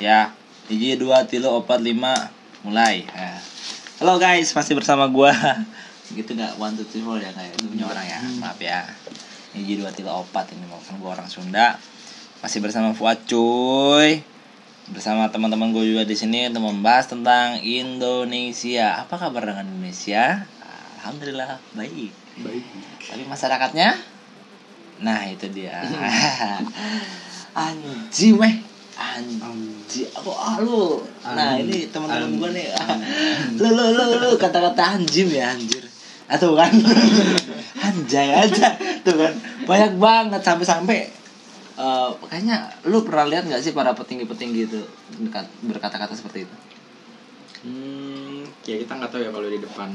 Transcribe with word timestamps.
Ya, 0.00 0.32
hiji 0.70 0.96
dua 0.96 1.28
tilu 1.28 1.52
opat 1.52 1.82
lima 1.84 2.32
mulai. 2.64 3.04
Ya. 3.04 3.36
Halo 4.00 4.16
guys, 4.16 4.54
masih 4.56 4.78
bersama 4.78 5.10
gua. 5.10 5.32
Gitu 6.16 6.32
nggak 6.32 6.56
one 6.56 6.76
two 6.78 6.86
three 6.88 7.04
four 7.04 7.20
ya 7.20 7.32
kayak 7.32 7.52
itu 7.58 7.68
punya 7.68 7.90
orang 7.90 8.06
ya. 8.06 8.18
Maaf 8.40 8.56
ya. 8.62 8.86
Hiji 9.52 9.82
dua 9.82 9.92
tilu 9.92 10.08
opat 10.08 10.48
ini 10.54 10.64
kan 10.64 10.96
gua 10.96 11.18
orang 11.18 11.28
Sunda. 11.28 11.76
Masih 12.40 12.64
bersama 12.64 12.96
Fuad 12.96 13.20
cuy. 13.28 14.24
Bersama 14.90 15.30
teman-teman 15.30 15.70
gue 15.70 15.94
juga 15.94 16.02
di 16.02 16.18
sini 16.18 16.50
untuk 16.50 16.68
membahas 16.68 17.06
tentang 17.06 17.62
Indonesia. 17.62 18.98
Apa 18.98 19.14
kabar 19.14 19.46
dengan 19.46 19.70
Indonesia? 19.70 20.42
Alhamdulillah 21.02 21.62
baik. 21.78 22.10
Baik. 22.42 22.64
Tapi 22.98 23.22
masyarakatnya? 23.30 23.94
Nah 25.02 25.26
itu 25.30 25.46
dia. 25.50 25.82
Anjing 27.58 28.38
weh. 28.38 28.61
Anjing. 28.92 30.08
Aku 30.12 30.30
ah 30.32 30.56
lu. 30.60 31.00
Nah 31.24 31.56
ini 31.56 31.88
teman-teman 31.88 32.36
gue 32.36 32.50
nih. 32.52 32.66
lu 33.62 33.68
lu 33.72 33.84
lu 33.92 34.04
lu 34.16 34.28
kata-kata 34.36 34.98
anjing 34.98 35.28
ya 35.32 35.52
anjir. 35.52 35.84
Atau 36.28 36.56
kan 36.56 36.72
anjay 37.86 38.30
aja 38.32 38.72
tuh 39.02 39.16
kan 39.16 39.34
banyak 39.64 40.00
banget 40.00 40.40
sampai-sampai 40.40 40.98
eh, 41.72 42.10
kayaknya 42.28 42.68
lu 42.84 43.00
pernah 43.02 43.28
lihat 43.28 43.48
nggak 43.48 43.60
sih 43.60 43.72
para 43.72 43.92
petinggi-petinggi 43.92 44.60
itu 44.64 44.80
berkat- 45.18 45.52
berkata-kata 45.64 46.12
seperti 46.12 46.44
itu? 46.48 46.56
Hmm, 47.62 48.42
ya 48.64 48.76
kita 48.76 48.92
nggak 48.96 49.10
tahu 49.12 49.22
ya 49.22 49.30
kalau 49.30 49.48
di 49.48 49.60
depan. 49.60 49.90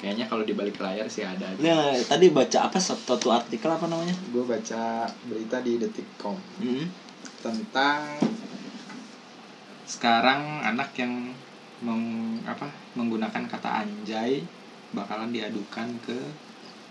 Kayaknya 0.00 0.24
kalau 0.32 0.48
di 0.48 0.56
balik 0.56 0.80
layar 0.80 1.04
sih 1.12 1.20
ada. 1.20 1.44
Nah, 1.60 1.92
tadi 2.08 2.32
baca 2.32 2.64
apa 2.64 2.80
satu 2.80 3.20
artikel 3.28 3.68
apa 3.68 3.84
namanya? 3.84 4.16
Gue 4.32 4.48
baca 4.48 5.04
berita 5.28 5.60
di 5.60 5.76
detikcom 5.76 6.40
Hmm. 6.56 6.88
Tentang 7.40 8.20
sekarang 9.88 10.62
anak 10.62 10.94
yang 10.96 11.34
meng, 11.82 12.38
apa 12.46 12.68
menggunakan 12.94 13.48
kata 13.48 13.84
anjay 13.84 14.44
bakalan 14.94 15.32
diadukan 15.34 15.88
ke 16.04 16.18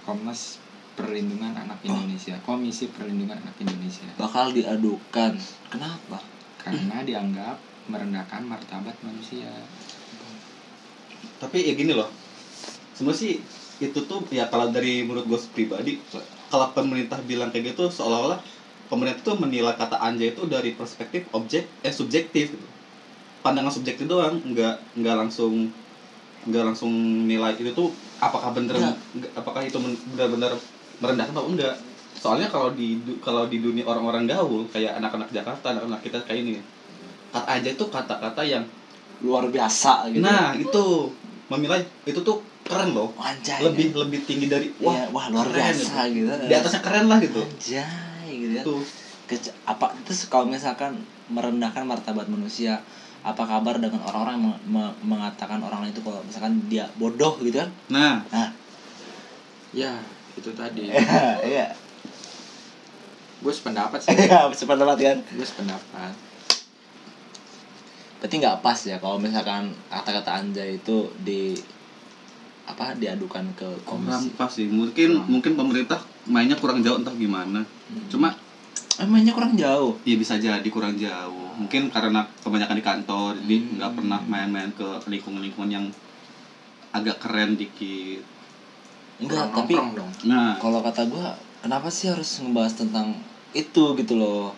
Komnas 0.03 0.57
Perlindungan 0.97 1.55
Anak 1.55 1.79
Indonesia, 1.85 2.35
Komisi 2.43 2.91
Perlindungan 2.91 3.39
Anak 3.39 3.55
Indonesia, 3.61 4.09
Bakal 4.19 4.51
diadukan. 4.51 5.37
Kenapa? 5.71 6.19
karena 6.59 7.01
dianggap 7.01 7.57
merendahkan 7.89 8.43
martabat 8.45 8.93
manusia. 9.01 9.49
tapi 11.39 11.71
ya 11.71 11.73
gini 11.73 11.95
loh 11.95 12.11
sebenarnya 12.91 13.15
sih 13.15 13.33
itu 13.79 13.99
tuh 14.03 14.19
ya 14.27 14.51
kalau 14.51 14.75
dari 14.75 15.07
menurut 15.07 15.23
gue 15.23 15.39
pribadi 15.55 15.95
kalau 16.51 16.67
pemerintah 16.75 17.15
bilang 17.23 17.47
kayak 17.47 17.71
gitu 17.71 17.87
seolah-olah 17.87 18.43
pemerintah 18.89 19.21
tuh 19.21 19.37
menilai 19.37 19.77
kata 19.77 20.01
anjay 20.01 20.33
itu 20.33 20.43
dari 20.49 20.73
perspektif 20.73 21.29
objek 21.31 21.69
eh 21.85 21.93
subjektif 21.93 22.57
gitu. 22.57 22.67
pandangan 23.45 23.71
subjektif 23.71 24.09
doang 24.09 24.41
nggak 24.41 24.99
nggak 24.99 25.15
langsung 25.15 25.69
nggak 26.49 26.63
langsung 26.73 26.91
nilai 27.29 27.53
itu 27.55 27.69
tuh 27.71 27.93
apakah 28.17 28.51
bener 28.51 28.75
nggak- 28.75 29.33
apakah 29.37 29.61
itu 29.63 29.77
benar-benar 29.79 30.57
merendahkan 30.99 31.31
atau 31.37 31.47
enggak 31.47 31.75
soalnya 32.19 32.51
kalau 32.51 32.73
di 32.75 32.99
kalau 33.23 33.47
di 33.47 33.63
dunia 33.63 33.87
orang-orang 33.87 34.27
gaul 34.27 34.67
kayak 34.67 34.99
anak-anak 34.99 35.31
Jakarta 35.31 35.71
anak-anak 35.71 36.01
kita 36.03 36.19
kayak 36.27 36.39
ini 36.43 36.59
kata 37.31 37.45
anjay 37.47 37.77
itu 37.77 37.85
kata-kata 37.87 38.41
yang 38.43 38.65
Luar 39.19 39.51
biasa 39.51 40.07
gitu. 40.15 40.23
Nah, 40.23 40.55
itu 40.55 41.11
memilih 41.51 41.83
itu 42.07 42.23
tuh 42.23 42.39
keren 42.63 42.95
loh. 42.95 43.11
Anjay. 43.19 43.59
Lebih 43.67 43.91
lebih 43.91 44.23
tinggi 44.23 44.47
dari 44.47 44.71
wah, 44.79 44.95
wah, 45.11 45.11
wah 45.11 45.25
luar 45.27 45.47
keren 45.51 45.75
biasa 45.75 46.07
gitu. 46.07 46.31
Di 46.47 46.53
atasnya 46.55 46.79
keren 46.79 47.05
lah 47.11 47.19
gitu. 47.19 47.43
Anjay 47.43 48.08
gitu 48.49 48.57
ya. 48.57 48.63
Itu. 48.65 48.75
Kece- 49.29 49.53
apa 49.63 49.93
terus 50.01 50.25
kalau 50.25 50.49
misalkan 50.49 50.97
merendahkan 51.29 51.85
martabat 51.85 52.25
manusia, 52.25 52.81
apa 53.21 53.45
kabar 53.45 53.77
dengan 53.77 54.01
orang-orang 54.01 54.33
yang 54.35 54.45
meng- 54.49 54.63
me- 54.65 54.97
mengatakan 55.05 55.61
orang 55.61 55.85
lain 55.85 55.93
itu 55.93 56.01
kalau 56.01 56.17
misalkan 56.25 56.57
dia 56.65 56.89
bodoh 56.97 57.37
gitu 57.39 57.61
kan? 57.61 57.69
Nah, 57.87 58.25
Nah, 58.27 58.49
Ya, 59.69 60.01
itu 60.33 60.49
tadi. 60.57 60.89
iya. 61.45 61.69
Gue 63.39 63.53
sependapat 63.53 64.01
sih. 64.01 64.17
Iya, 64.17 64.49
sependapat 64.49 64.97
kan? 64.97 65.17
Gue 65.29 65.45
sependapat. 65.45 66.13
Berarti 68.19 68.35
nggak 68.35 68.59
pas 68.59 68.79
ya 68.81 68.97
kalau 68.97 69.15
misalkan 69.15 69.69
kata-kata 69.87 70.41
anjay 70.41 70.75
itu 70.75 71.07
di 71.21 71.53
apa 72.65 72.97
diadukan 72.97 73.45
ke 73.53 73.69
kurang 73.85 74.09
komisi. 74.09 74.33
pas 74.33 74.49
sih. 74.49 74.65
Mungkin 74.67 75.21
mungkin 75.29 75.53
pemerintah 75.53 76.01
mainnya 76.25 76.55
kurang 76.55 76.81
jauh 76.81 76.97
entah 76.97 77.13
gimana. 77.13 77.63
Cuma 78.07 78.35
Emangnya 78.99 79.31
kurang 79.31 79.55
jauh. 79.55 79.95
ya 80.03 80.11
bisa 80.13 80.35
jadi 80.35 80.67
kurang 80.67 80.99
jauh. 80.99 81.55
Mungkin 81.55 81.87
karena 81.87 82.27
kebanyakan 82.43 82.75
di 82.75 82.83
kantor, 82.83 83.31
jadi 83.39 83.55
Hmm. 83.57 83.69
nggak 83.79 83.91
pernah 83.95 84.19
main-main 84.21 84.71
ke 84.73 84.83
lingkungan-lingkungan 85.07 85.71
yang 85.71 85.85
agak 86.91 87.15
keren 87.17 87.55
dikit. 87.55 88.19
Enggak, 89.19 89.47
Kurang 89.47 89.55
tapi 89.57 89.73
dong. 89.95 90.11
Nah, 90.25 90.59
kalau 90.59 90.79
kata 90.81 91.07
gua 91.07 91.31
kenapa 91.59 91.87
sih 91.87 92.07
harus 92.07 92.39
ngebahas 92.39 92.73
tentang 92.73 93.15
itu 93.51 93.83
gitu 93.95 94.15
loh 94.15 94.51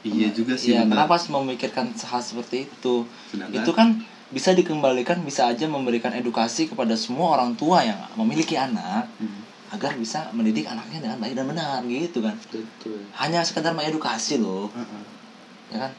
iya 0.00 0.28
juga 0.30 0.52
sih. 0.54 0.72
Iya, 0.72 0.82
benar. 0.82 1.04
kenapa 1.04 1.12
harus 1.14 1.28
memikirkan 1.28 1.92
hal 1.92 2.20
seperti 2.20 2.64
itu 2.64 3.04
Sedangkan- 3.28 3.52
itu 3.54 3.70
kan 3.70 3.88
bisa 4.28 4.50
dikembalikan 4.50 5.20
bisa 5.20 5.44
aja 5.46 5.64
memberikan 5.66 6.12
edukasi 6.12 6.64
kepada 6.64 6.92
semua 6.94 7.36
orang 7.36 7.52
tua 7.54 7.80
yang 7.82 8.00
memiliki 8.14 8.54
anak 8.54 9.04
Hmm. 9.16 9.39
Agar 9.70 9.94
bisa 9.94 10.28
mendidik 10.30 10.66
anaknya 10.66 10.98
dengan 11.00 11.18
baik 11.18 11.34
dan 11.34 11.46
benar 11.46 11.78
gitu 11.84 12.18
kan? 12.20 12.34
Betul. 12.44 13.00
hanya 13.14 13.40
sekedar 13.40 13.70
mengedukasi 13.70 14.38
loh. 14.38 14.66
Heeh. 14.70 15.02
ya 15.70 15.78
kan? 15.80 15.92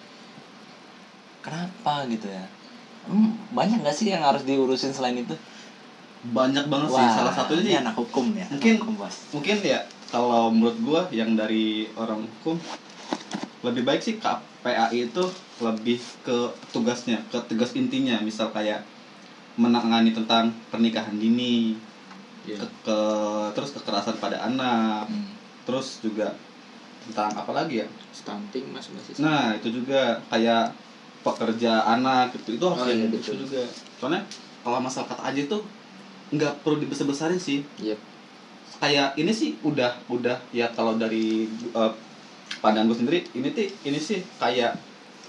Kenapa 1.42 2.06
gitu 2.08 2.28
ya? 2.28 2.46
Hmm, 3.04 3.34
banyak 3.50 3.82
nggak 3.82 3.96
sih 3.96 4.12
yang 4.12 4.22
harus 4.22 4.44
diurusin 4.44 4.92
selain 4.92 5.18
itu? 5.18 5.34
Banyak 6.28 6.70
banget 6.70 6.90
sih. 6.92 7.08
Salah 7.10 7.34
satunya 7.34 7.60
ini 7.60 7.68
sih 7.68 7.78
anak 7.80 7.96
hukum 7.98 8.26
ya 8.32 8.46
Mungkin- 8.48 8.78
anak 8.78 8.84
hukum 8.86 8.96
bos. 8.96 9.16
mungkin 9.32 9.58
ya 9.64 9.80
kalau 10.08 10.54
menurut 10.54 10.78
gua 10.80 11.02
yang 11.10 11.34
dari 11.34 11.90
orang 11.96 12.22
hukum 12.22 12.62
lebih 13.62 13.82
baik 13.82 14.02
sih 14.02 14.16
KPAI 14.18 15.10
itu 15.10 15.24
lebih 15.58 15.98
ke 16.22 16.38
tugasnya 16.70 17.24
ke 17.32 17.42
tugas 17.48 17.74
intinya. 17.74 18.20
Misal 18.20 18.52
kayak 18.52 18.86
menangani 19.56 20.12
tentang 20.12 20.54
pernikahan 20.70 21.16
dini 21.16 21.74
Iya. 22.42 22.58
ke, 22.58 22.66
ke- 22.82 23.50
terus 23.54 23.70
kekerasan 23.72 24.18
pada 24.18 24.38
anak 24.42 25.06
Hmm. 25.06 25.30
terus 25.62 26.02
juga 26.02 26.34
tentang 27.04 27.30
apa 27.32 27.52
lagi 27.52 27.82
ya 27.82 27.88
Stunting 28.10 28.66
mas 28.68 28.90
masih. 28.90 29.14
nah 29.18 29.54
itu 29.54 29.70
juga 29.72 30.18
kayak 30.28 30.74
pekerja 31.22 31.86
anak 31.88 32.34
gitu 32.34 32.58
itu 32.58 32.66
harus 32.66 32.82
Oh, 32.82 32.90
yang 32.90 33.00
iya, 33.00 33.14
betul. 33.14 33.36
juga 33.40 33.62
soalnya 33.98 34.22
kalau 34.62 34.78
masalah 34.80 35.06
kata 35.08 35.24
aja 35.24 35.42
itu 35.44 35.58
nggak 36.32 36.66
perlu 36.66 36.82
dibesar-besarin 36.82 37.38
sih 37.38 37.62
Yep. 37.78 38.00
kayak 38.80 39.14
ini 39.16 39.30
sih 39.30 39.54
udah 39.62 39.94
udah 40.08 40.42
ya 40.50 40.66
kalau 40.72 40.98
dari 40.98 41.46
uh, 41.72 41.94
pandangan 42.58 42.90
gue 42.90 42.98
sendiri 42.98 43.20
ini 43.32 43.48
tuh 43.52 43.70
ini 43.84 43.98
sih 43.98 44.26
kayak 44.38 44.74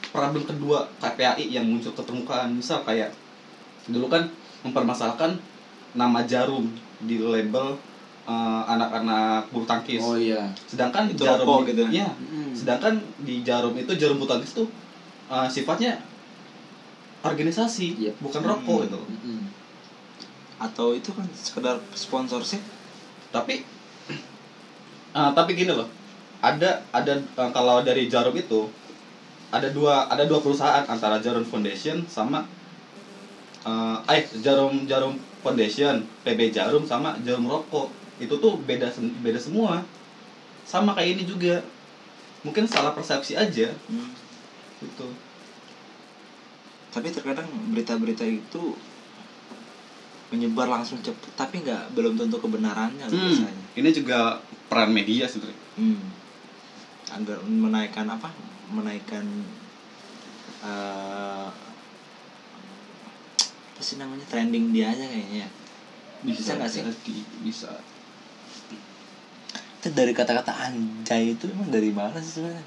problem 0.09 0.45
kedua 0.45 0.89
KPAI 0.99 1.49
yang 1.51 1.65
muncul 1.65 1.93
ke 1.93 2.01
permukaan 2.01 2.53
misal 2.53 2.81
kayak 2.83 3.13
dulu 3.85 4.09
kan 4.09 4.29
mempermasalahkan 4.63 5.37
nama 5.93 6.23
jarum 6.23 6.69
di 7.03 7.19
label 7.19 7.75
uh, 8.25 8.63
anak-anak 8.65 9.51
bulu 9.51 9.65
tangkis 9.65 9.99
Oh 9.99 10.15
iya. 10.15 10.51
sedangkan 10.65 11.11
Itu 11.11 11.23
jarum 11.23 11.47
rokok 11.47 11.61
gitu. 11.69 11.83
ya 11.91 12.09
Hmm. 12.09 12.53
sedangkan 12.53 12.95
di 13.19 13.43
jarum 13.43 13.75
itu 13.75 13.93
jarum 13.95 14.17
bulu 14.17 14.29
tangkis 14.29 14.53
tuh 14.53 14.67
uh, 15.27 15.47
sifatnya 15.47 15.99
organisasi 17.23 17.99
Yep. 18.01 18.15
bukan 18.19 18.43
rokok 18.43 18.79
Hmm. 18.79 18.87
itu 18.87 19.01
Mm-mm. 19.01 19.41
atau 20.59 20.87
itu 20.93 21.11
kan 21.11 21.27
sekedar 21.33 21.77
sponsorship 21.93 22.63
tapi 23.31 23.63
ah, 25.11 25.31
tapi 25.31 25.53
gini 25.53 25.71
loh 25.71 25.87
ada 26.39 26.83
ada 26.91 27.15
eh, 27.15 27.51
kalau 27.51 27.81
dari 27.81 28.07
jarum 28.07 28.31
itu 28.33 28.67
ada 29.49 29.69
dua 29.69 30.07
ada 30.07 30.23
dua 30.23 30.39
perusahaan 30.39 30.83
antara 30.85 31.19
jarum 31.19 31.43
foundation 31.43 32.03
sama 32.07 32.43
eh 33.63 33.97
eh 34.09 34.23
jarum 34.39 34.85
jarum 34.85 35.15
foundation 35.43 36.07
PB 36.23 36.55
jarum 36.55 36.87
sama 36.87 37.19
jarum 37.27 37.51
rokok. 37.51 37.91
Itu 38.23 38.39
tuh 38.39 38.63
beda 38.63 38.89
beda 39.21 39.39
semua. 39.43 39.83
Sama 40.65 40.95
kayak 40.95 41.19
ini 41.19 41.23
juga. 41.27 41.61
Mungkin 42.47 42.67
salah 42.67 42.95
persepsi 42.95 43.39
aja. 43.39 43.71
Hmm. 43.91 44.11
gitu. 44.83 45.07
Tapi 46.91 47.15
terkadang 47.15 47.47
berita-berita 47.71 48.27
itu 48.27 48.75
menyebar 50.33 50.65
langsung 50.65 50.97
cepet 51.05 51.29
tapi 51.37 51.61
nggak 51.61 51.93
belum 51.93 52.17
tentu 52.17 52.41
kebenarannya 52.41 53.05
loh 53.05 53.15
biasanya. 53.15 53.53
Hmm, 53.53 53.79
ini 53.79 53.89
juga 53.93 54.41
peran 54.73 54.89
media 54.89 55.29
sebenarnya 55.29 55.61
hmm. 55.77 56.03
agar 57.21 57.39
menaikkan 57.45 58.09
apa? 58.09 58.33
Menaikkan 58.73 59.25
eh 60.65 61.49
apa 63.83 63.91
sih 63.91 63.99
namanya 63.99 64.23
trending 64.31 64.71
dia 64.71 64.95
aja 64.95 65.03
kayaknya 65.03 65.51
Bisa 66.23 66.55
nggak 66.55 66.71
sih? 66.71 66.87
jadi, 66.87 67.17
bisa. 67.43 67.67
Itu 69.83 69.91
dari 69.91 70.15
kata-kata 70.15 70.55
anjay 70.55 71.35
itu 71.35 71.51
emang 71.51 71.67
dari 71.67 71.91
mana 71.91 72.23
sih 72.23 72.39
sebenarnya? 72.39 72.63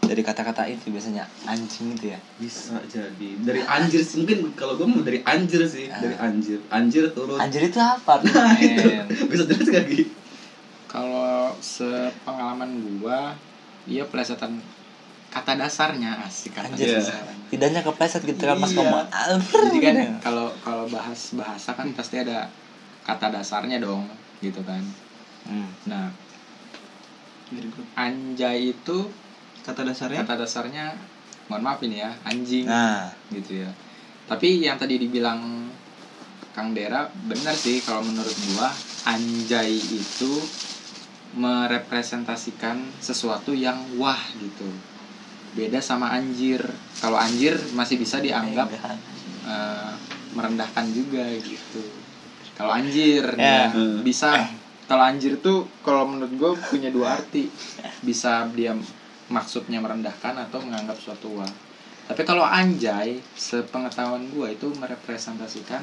Dari 0.00 0.22
kata-kata 0.24 0.64
itu 0.64 0.88
biasanya 0.88 1.28
anjing 1.44 1.92
itu 1.92 2.16
ya? 2.16 2.18
Bisa 2.40 2.80
jadi. 2.88 3.44
Dari 3.44 3.60
anjir 3.60 4.00
sih 4.00 4.24
mungkin 4.24 4.56
kalau 4.56 4.80
gue 4.80 4.88
mau 4.88 5.04
dari 5.04 5.20
anjir 5.20 5.60
sih 5.68 5.92
Ah. 5.92 6.00
dari 6.00 6.16
anjir. 6.16 6.64
Anjir 6.72 7.12
turun. 7.12 7.36
Anjir 7.36 7.60
itu 7.60 7.76
apa 7.76 8.24
tuh 8.24 8.32
Nah, 8.32 8.56
itu. 8.56 8.88
bisa 9.28 9.44
jelas 9.44 9.68
gak 9.68 9.84
Gi? 9.84 10.08
Kalau 10.88 11.52
sepengalaman 11.60 12.72
gua, 12.96 13.36
dia 13.84 14.08
pelesetan 14.08 14.64
kata 15.36 15.52
dasarnya 15.52 16.16
asik 16.24 16.56
kata 16.56 16.72
Anjir. 16.72 16.96
dasarnya. 16.96 17.36
tidaknya 17.52 17.80
kepleset 17.84 18.24
gitu 18.24 18.40
kan 18.40 18.56
pas 18.56 18.72
Iya. 18.72 18.76
ngomong 18.80 19.04
Jadi 19.68 19.78
kan 19.84 19.94
kalau 20.24 20.48
kalau 20.64 20.84
bahas 20.88 21.20
bahasa 21.36 21.76
kan 21.76 21.92
pasti 21.92 22.16
ada 22.24 22.48
kata 23.04 23.28
dasarnya 23.30 23.76
dong, 23.78 24.08
gitu 24.40 24.64
kan. 24.64 24.80
Hmm. 25.46 25.70
Nah, 25.86 26.10
anjay 27.94 28.74
itu 28.74 28.98
Kata 29.62 29.82
dasarnya 29.82 30.22
kata 30.22 30.46
dasarnya 30.46 30.94
mohon 31.50 31.62
maaf 31.62 31.82
ini 31.82 31.98
ya, 31.98 32.14
anjing 32.22 32.66
nah 32.66 33.10
gitu 33.28 33.66
ya. 33.66 33.70
Tapi 34.30 34.62
yang 34.62 34.78
tadi 34.78 34.94
dibilang 34.96 35.68
Kang 36.54 36.70
Dera 36.70 37.04
benar 37.26 37.54
sih 37.54 37.82
kalau 37.82 38.02
menurut 38.06 38.32
gua 38.54 38.70
anjay 39.04 39.74
itu 39.74 40.32
merepresentasikan 41.34 42.78
sesuatu 43.02 43.50
yang 43.52 43.76
wah 43.98 44.22
gitu. 44.38 44.70
Beda 45.56 45.80
sama 45.80 46.12
anjir. 46.12 46.60
Kalau 47.00 47.16
anjir 47.16 47.56
masih 47.72 47.96
bisa 47.96 48.20
dianggap 48.20 48.68
Enggak. 48.68 48.96
eh, 49.48 49.92
merendahkan 50.36 50.84
juga 50.92 51.24
gitu. 51.40 51.80
Kalau 52.52 52.72
anjir 52.72 53.24
Ya. 53.40 53.72
ya, 53.72 54.00
bisa 54.04 54.48
kalau 54.84 55.02
anjir 55.02 55.40
tuh 55.40 55.64
kalau 55.80 56.06
menurut 56.06 56.32
gue 56.36 56.50
punya 56.68 56.92
dua 56.92 57.16
arti. 57.16 57.48
Bisa 58.04 58.44
dia 58.52 58.76
maksudnya 59.26 59.80
merendahkan 59.80 60.36
atau 60.46 60.60
menganggap 60.60 61.00
suatu 61.00 61.40
wah. 61.40 61.50
Tapi 62.06 62.22
kalau 62.22 62.46
anjay, 62.46 63.18
sepengetahuan 63.34 64.30
gue 64.30 64.54
itu 64.54 64.70
merepresentasikan 64.70 65.82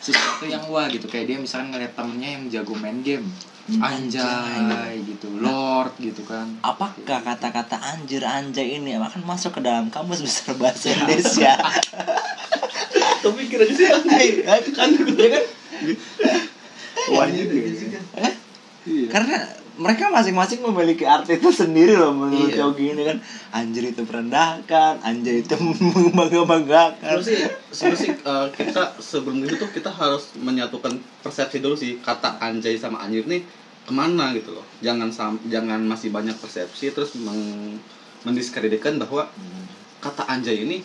sesuatu 0.00 0.44
yang 0.44 0.64
wah 0.68 0.86
gitu. 0.88 1.06
Kayak 1.06 1.26
dia 1.30 1.38
misalkan 1.38 1.72
ngeliat 1.72 1.92
temennya 1.92 2.28
yang 2.38 2.42
jago 2.50 2.74
main 2.76 3.00
game. 3.00 3.26
Anjay 3.64 5.00
gitu, 5.08 5.40
lord 5.40 5.96
gitu 5.96 6.20
kan. 6.28 6.44
apakah 6.60 7.24
kata-kata 7.24 7.80
anjir 7.96 8.20
anjay 8.20 8.76
ini 8.76 8.92
akan 8.92 9.24
masuk 9.24 9.56
ke 9.56 9.64
dalam 9.64 9.88
kamus 9.88 10.20
besar 10.20 10.52
bahasa 10.60 10.92
Indonesia 10.92 11.56
tapi 13.24 13.40
kira 13.48 13.64
sih 13.64 13.88
anjir 13.88 14.44
kan 14.76 14.92
ya 14.92 15.28
kan 15.32 15.44
Wah, 17.08 17.24
Anjir, 17.24 17.48
juga 17.48 17.68
gitu 17.72 17.84
ya. 17.88 18.00
kan. 18.12 18.32
Iya. 18.84 19.08
karena 19.08 19.36
mereka 19.74 20.06
masing-masing 20.06 20.62
memiliki 20.62 21.02
arti 21.02 21.36
itu 21.38 21.50
sendiri 21.50 21.98
loh 21.98 22.14
menurut 22.14 22.50
Iya. 22.50 22.62
Yogi 22.62 22.94
ini 22.94 23.02
kan 23.02 23.18
anjir 23.50 23.90
itu 23.90 24.06
merendahkan 24.06 25.02
anjay 25.02 25.42
itu 25.42 25.54
membangga-banggakan 26.14 27.18
sih, 27.18 27.42
sebenarnya 27.74 27.98
sih 27.98 28.10
eh, 28.14 28.46
kita 28.54 28.94
sebelum 29.02 29.42
itu 29.42 29.58
tuh 29.58 29.70
kita 29.74 29.90
harus 29.90 30.34
menyatukan 30.38 30.94
persepsi 31.20 31.58
dulu 31.58 31.74
sih 31.74 31.98
kata 31.98 32.38
anjay 32.38 32.78
sama 32.78 33.02
anjir 33.02 33.26
nih 33.26 33.42
ke 33.84 33.92
mana 33.92 34.32
gitu 34.32 34.54
loh. 34.56 34.64
Jangan 34.80 35.10
sam 35.10 35.36
jangan 35.50 35.82
masih 35.84 36.08
banyak 36.08 36.38
persepsi 36.38 36.94
terus 36.94 37.18
meng 37.18 37.76
mendiskreditkan 38.24 38.96
bahwa 38.96 39.28
kata 40.00 40.24
anjay 40.24 40.64
ini 40.64 40.80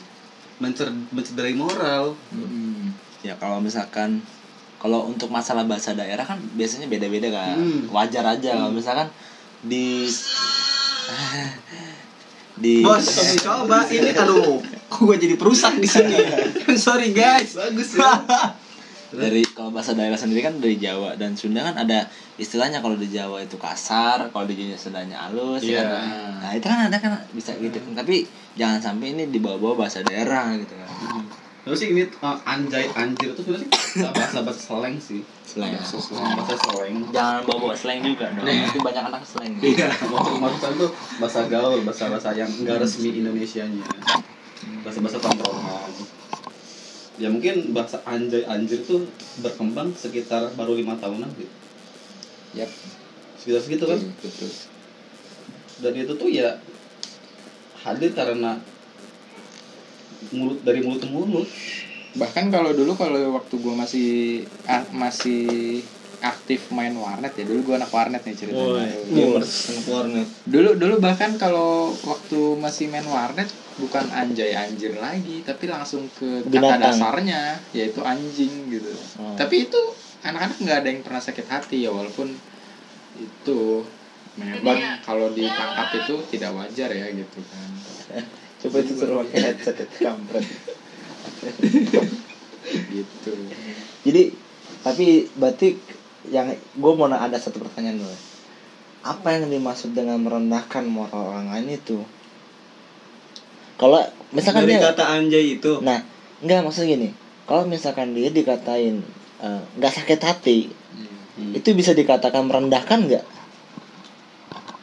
mencer 0.60 0.92
mencederai 1.14 1.56
moral. 1.56 2.18
Mm-mm. 2.36 2.92
ya 3.20 3.36
kalau 3.36 3.60
misalkan 3.60 4.20
kalau 4.80 5.06
untuk 5.06 5.28
masalah 5.28 5.64
bahasa 5.64 5.92
daerah 5.92 6.24
kan 6.24 6.40
biasanya 6.56 6.88
beda-beda 6.88 7.28
kan 7.30 7.54
Hmm. 7.54 7.86
wajar 7.90 8.24
aja 8.26 8.56
kalau 8.56 8.72
misalkan 8.72 9.12
di 9.62 10.08
di 12.60 12.84
Bos, 12.84 13.08
coba 13.40 13.88
ini 13.88 14.12
aduh, 14.12 14.60
kok 14.60 15.00
gue 15.02 15.16
jadi 15.18 15.36
perusak 15.36 15.80
di 15.80 15.88
sini. 15.88 16.12
Sorry 16.76 17.12
guys. 17.12 17.56
Bagus 17.56 17.96
ya. 17.96 18.20
dari 19.10 19.42
kalau 19.48 19.74
bahasa 19.74 19.98
daerah 19.98 20.14
sendiri 20.14 20.38
kan 20.40 20.62
dari 20.62 20.78
Jawa 20.78 21.18
dan 21.18 21.34
Sunda 21.34 21.66
kan 21.66 21.74
ada 21.74 22.06
istilahnya 22.38 22.78
kalau 22.78 22.94
di 22.94 23.10
Jawa 23.10 23.42
itu 23.42 23.58
kasar 23.58 24.30
kalau 24.30 24.46
di 24.46 24.54
Jawa 24.54 24.78
Sundanya 24.78 25.18
halus 25.26 25.66
Iya. 25.66 25.82
kan? 25.82 26.06
nah 26.38 26.52
itu 26.54 26.62
kan 26.64 26.80
ada 26.86 26.98
kan 27.00 27.18
bisa 27.34 27.58
gitu 27.58 27.82
kan 27.82 27.98
tapi 27.98 28.30
jangan 28.54 28.78
sampai 28.78 29.18
ini 29.18 29.26
dibawa-bawa 29.28 29.82
bahasa 29.82 30.06
daerah 30.06 30.54
gitu 30.54 30.78
kan 30.78 30.90
Terus 31.70 31.80
sih 31.80 31.94
ini 31.94 32.02
eh, 32.02 32.38
anjay 32.44 32.90
anjir 32.98 33.30
itu 33.30 33.42
sebenarnya 33.46 33.70
sih 33.70 34.02
bahasa 34.10 34.42
bahasa 34.42 34.62
slang 34.66 34.98
sih. 34.98 35.22
slang 35.46 35.70
Bahasa 35.70 36.02
slang. 36.58 36.98
jangan 37.14 37.46
bawa 37.46 37.78
slang 37.78 38.02
juga 38.02 38.26
dong 38.34 38.50
Iya. 38.50 38.66
nanti 38.66 38.80
banyak 38.82 39.04
anak 39.06 39.22
slang 39.22 39.54
Iya. 39.62 39.86
Maksud 40.02 40.42
maksud 40.42 40.70
itu 40.74 40.88
bahasa 41.22 41.46
gaul, 41.46 41.86
bahasa 41.86 42.10
bahasa 42.10 42.34
yang 42.34 42.50
enggak 42.50 42.82
resmi 42.82 43.22
Indonesianya. 43.22 43.86
Bahasa 44.82 44.98
bahasa 44.98 45.22
tongkrongan. 45.22 45.92
Ya 47.22 47.30
mungkin 47.30 47.70
bahasa 47.70 48.02
anjay 48.02 48.50
anjir 48.50 48.82
tuh 48.82 49.06
berkembang 49.38 49.94
sekitar 49.94 50.50
baru 50.58 50.74
lima 50.74 50.98
tahunan 50.98 51.30
gitu. 51.38 51.54
Yap. 52.58 52.70
Sekitar 53.38 53.62
segitu 53.62 53.86
kan. 53.86 54.00
Betul. 54.18 54.50
Dan 55.80 55.94
itu 55.94 56.18
tuh 56.18 56.30
ya 56.34 56.58
hadir 57.80 58.10
karena 58.12 58.58
mulut 60.36 60.60
dari 60.62 60.80
mulut 60.84 61.00
ke 61.02 61.08
mulut. 61.10 61.48
Bahkan 62.16 62.50
kalau 62.50 62.74
dulu 62.74 62.98
kalau 62.98 63.38
waktu 63.38 63.56
gue 63.62 63.74
masih 63.78 64.10
ah, 64.66 64.84
masih 64.92 65.80
aktif 66.20 66.68
main 66.76 66.92
warnet 67.00 67.32
ya 67.32 67.48
dulu 67.48 67.72
gue 67.72 67.76
anak 67.80 67.92
warnet 67.96 68.22
nih 68.28 68.36
ceritanya. 68.36 68.92
gamers 69.08 69.72
anak 69.72 69.86
warnet 69.88 70.28
Dulu 70.44 70.76
dulu 70.76 70.96
bahkan 71.00 71.32
kalau 71.40 71.96
waktu 72.04 72.40
masih 72.60 72.92
main 72.92 73.08
warnet 73.08 73.48
bukan 73.80 74.04
anjay 74.12 74.52
anjir 74.52 75.00
lagi 75.00 75.40
tapi 75.48 75.72
langsung 75.72 76.12
ke 76.20 76.44
kata 76.44 76.52
Binatang. 76.52 76.82
dasarnya 76.84 77.56
yaitu 77.72 78.04
anjing 78.04 78.52
gitu. 78.68 78.92
Hmm. 79.16 79.40
Tapi 79.40 79.72
itu 79.72 79.80
anak-anak 80.28 80.58
nggak 80.60 80.78
ada 80.84 80.88
yang 80.92 81.02
pernah 81.08 81.24
sakit 81.24 81.48
hati 81.48 81.88
ya 81.88 81.92
walaupun 81.96 82.36
itu 83.16 83.60
memang 84.36 85.00
kalau 85.08 85.32
ditangkap 85.32 86.04
itu 86.04 86.16
tidak 86.36 86.52
wajar 86.52 86.92
ya 86.92 87.08
gitu 87.16 87.40
kan. 87.48 87.70
coba 88.60 88.76
itu 88.80 88.92
suruh 88.94 89.24
pakai 89.24 89.40
headset 89.40 89.76
itu 89.80 89.98
kampret 90.04 90.46
Gitu. 92.70 93.32
jadi 94.06 94.30
tapi 94.86 95.26
berarti 95.34 95.74
yang 96.30 96.52
gue 96.54 96.92
mau 96.94 97.10
ada 97.10 97.34
satu 97.40 97.58
pertanyaan 97.58 97.98
dulu 97.98 98.18
apa 99.02 99.28
yang 99.40 99.48
dimaksud 99.50 99.96
dengan 99.96 100.20
merendahkan 100.22 100.84
moral 100.86 101.34
orang 101.34 101.50
lain 101.50 101.80
itu 101.80 102.04
kalau 103.80 104.04
misalkan 104.36 104.68
Dari 104.68 104.76
dia 104.76 104.92
kata 104.92 105.04
anjay 105.18 105.46
itu. 105.58 105.80
nah 105.82 106.04
enggak 106.44 106.62
maksud 106.68 106.84
gini 106.86 107.16
kalau 107.48 107.66
misalkan 107.66 108.12
dia 108.14 108.30
dikatain 108.30 109.02
eh, 109.42 109.62
nggak 109.80 109.94
sakit 109.96 110.20
hati 110.22 110.60
Hmm. 111.40 111.56
itu 111.56 111.72
bisa 111.72 111.96
dikatakan 111.96 112.44
merendahkan 112.44 113.00
nggak 113.08 113.24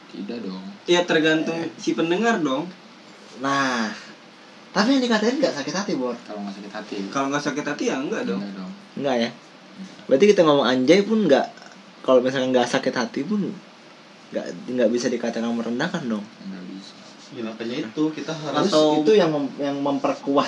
Tidak 0.09 0.39
dong. 0.41 0.63
Ya 0.89 1.05
tergantung 1.05 1.61
si 1.77 1.93
pendengar 1.93 2.41
dong. 2.41 2.65
Nah 3.37 3.89
tapi 4.69 4.93
yang 4.93 5.01
dikatain 5.01 5.37
nggak 5.37 5.55
sakit 5.55 5.73
hati 5.73 5.91
bor 5.93 6.13
Kalau 6.21 6.39
nggak 6.39 6.55
sakit 6.55 6.73
hati. 6.73 6.95
Kalau 7.09 7.27
nggak 7.27 7.41
sakit 7.41 7.65
hati 7.65 7.83
ya 7.87 7.97
enggak 7.97 8.23
dong. 8.25 8.37
Enggak 8.39 8.55
dong. 8.55 8.71
enggak 8.95 9.15
ya 9.19 9.29
berarti 10.05 10.25
kita 10.27 10.41
ngomong 10.41 10.65
anjay 10.65 11.01
pun 11.01 11.19
nggak 11.23 11.45
kalau 12.01 12.19
misalkan 12.19 12.49
nggak 12.49 12.65
sakit 12.65 12.93
hati 12.93 13.21
pun 13.21 13.51
nggak 14.29 14.45
nggak 14.67 14.89
bisa 14.89 15.07
dikatakan 15.07 15.49
merendahkan 15.49 16.03
dong 16.07 16.25
Enggak 16.41 16.63
bisa. 16.67 16.93
Ya 17.27 17.43
makanya 17.43 17.75
itu 17.83 18.03
kita 18.09 18.31
harus 18.31 18.71
Terus 18.71 18.73
itu 18.97 19.11
yang 19.13 19.29
mem- 19.29 19.55
yang 19.57 19.77
memperkuat 19.77 20.47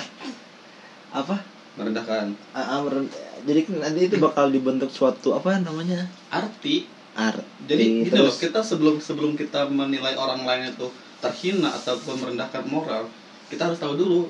apa 1.10 1.36
merendahkan 1.74 2.32
Ah, 2.50 2.76
ah, 2.76 2.78
meren- 2.80 3.12
jadi 3.40 3.60
kan 3.62 3.74
nanti 3.80 4.00
itu 4.04 4.16
bakal 4.16 4.48
dibentuk 4.48 4.88
suatu 4.88 5.32
apa 5.32 5.58
namanya 5.58 6.06
arti 6.28 6.86
art 7.12 7.42
Jadi 7.64 8.06
gini 8.06 8.16
loh, 8.16 8.30
kita 8.30 8.60
sebelum 8.60 8.96
sebelum 8.98 9.34
kita 9.34 9.66
menilai 9.66 10.14
orang 10.14 10.42
lain 10.42 10.70
itu 10.70 10.86
terhina 11.20 11.68
ataupun 11.70 12.16
merendahkan 12.16 12.64
moral, 12.66 13.06
kita 13.52 13.68
harus 13.68 13.78
tahu 13.78 13.94
dulu 13.96 14.20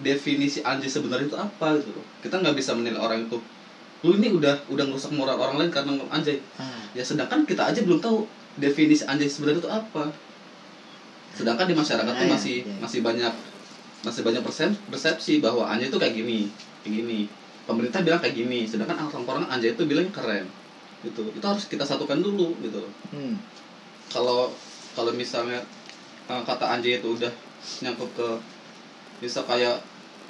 definisi 0.00 0.58
anjing 0.66 0.90
sebenarnya 0.90 1.30
itu 1.30 1.38
apa 1.38 1.78
gitu 1.78 1.94
loh. 1.94 2.04
Kita 2.24 2.40
nggak 2.42 2.56
bisa 2.58 2.74
menilai 2.74 2.98
orang 2.98 3.28
itu, 3.28 3.38
lu 4.02 4.18
ini 4.18 4.34
udah 4.34 4.66
udah 4.72 4.84
ngerusak 4.90 5.12
moral 5.14 5.38
orang 5.38 5.60
lain 5.60 5.70
karena 5.70 5.94
ngomong 5.94 6.10
anjay. 6.10 6.40
Ah, 6.58 6.82
Ya 6.94 7.02
sedangkan 7.02 7.46
kita 7.46 7.70
aja 7.70 7.82
belum 7.82 8.02
tahu 8.02 8.26
definisi 8.58 9.06
anjing 9.06 9.30
sebenarnya 9.30 9.60
itu 9.62 9.70
apa. 9.70 10.04
Sedangkan 11.34 11.66
di 11.66 11.74
masyarakat 11.74 12.12
tuh 12.14 12.24
Ah, 12.24 12.28
iya, 12.30 12.34
masih 12.34 12.56
iya. 12.62 12.74
masih 12.78 13.00
banyak 13.02 13.34
masih 14.04 14.20
banyak 14.20 14.42
persen 14.44 14.76
persepsi 14.92 15.40
bahwa 15.40 15.64
anjay 15.66 15.88
itu 15.88 15.98
kayak 15.98 16.14
gini, 16.14 16.50
kayak 16.82 17.04
gini. 17.04 17.20
Pemerintah 17.64 18.04
bilang 18.04 18.20
kayak 18.20 18.36
gini, 18.36 18.68
sedangkan 18.68 19.08
orang-orang 19.08 19.48
anjay 19.48 19.72
itu 19.72 19.82
bilang 19.88 20.08
keren. 20.12 20.44
Gitu. 21.04 21.20
Itu 21.36 21.44
harus 21.44 21.68
kita 21.68 21.84
satukan 21.84 22.16
dulu 22.24 22.56
gitu 22.64 22.80
loh 22.80 22.88
hmm. 23.12 23.36
kalau 24.08 24.48
kalau 24.96 25.12
misalnya 25.12 25.60
uh, 26.28 26.42
kata 26.44 26.64
anjay 26.78 27.00
itu 27.00 27.08
udah 27.14 27.32
nyangkut 27.80 28.10
ke 28.16 28.28
bisa 29.22 29.40
kayak 29.44 29.80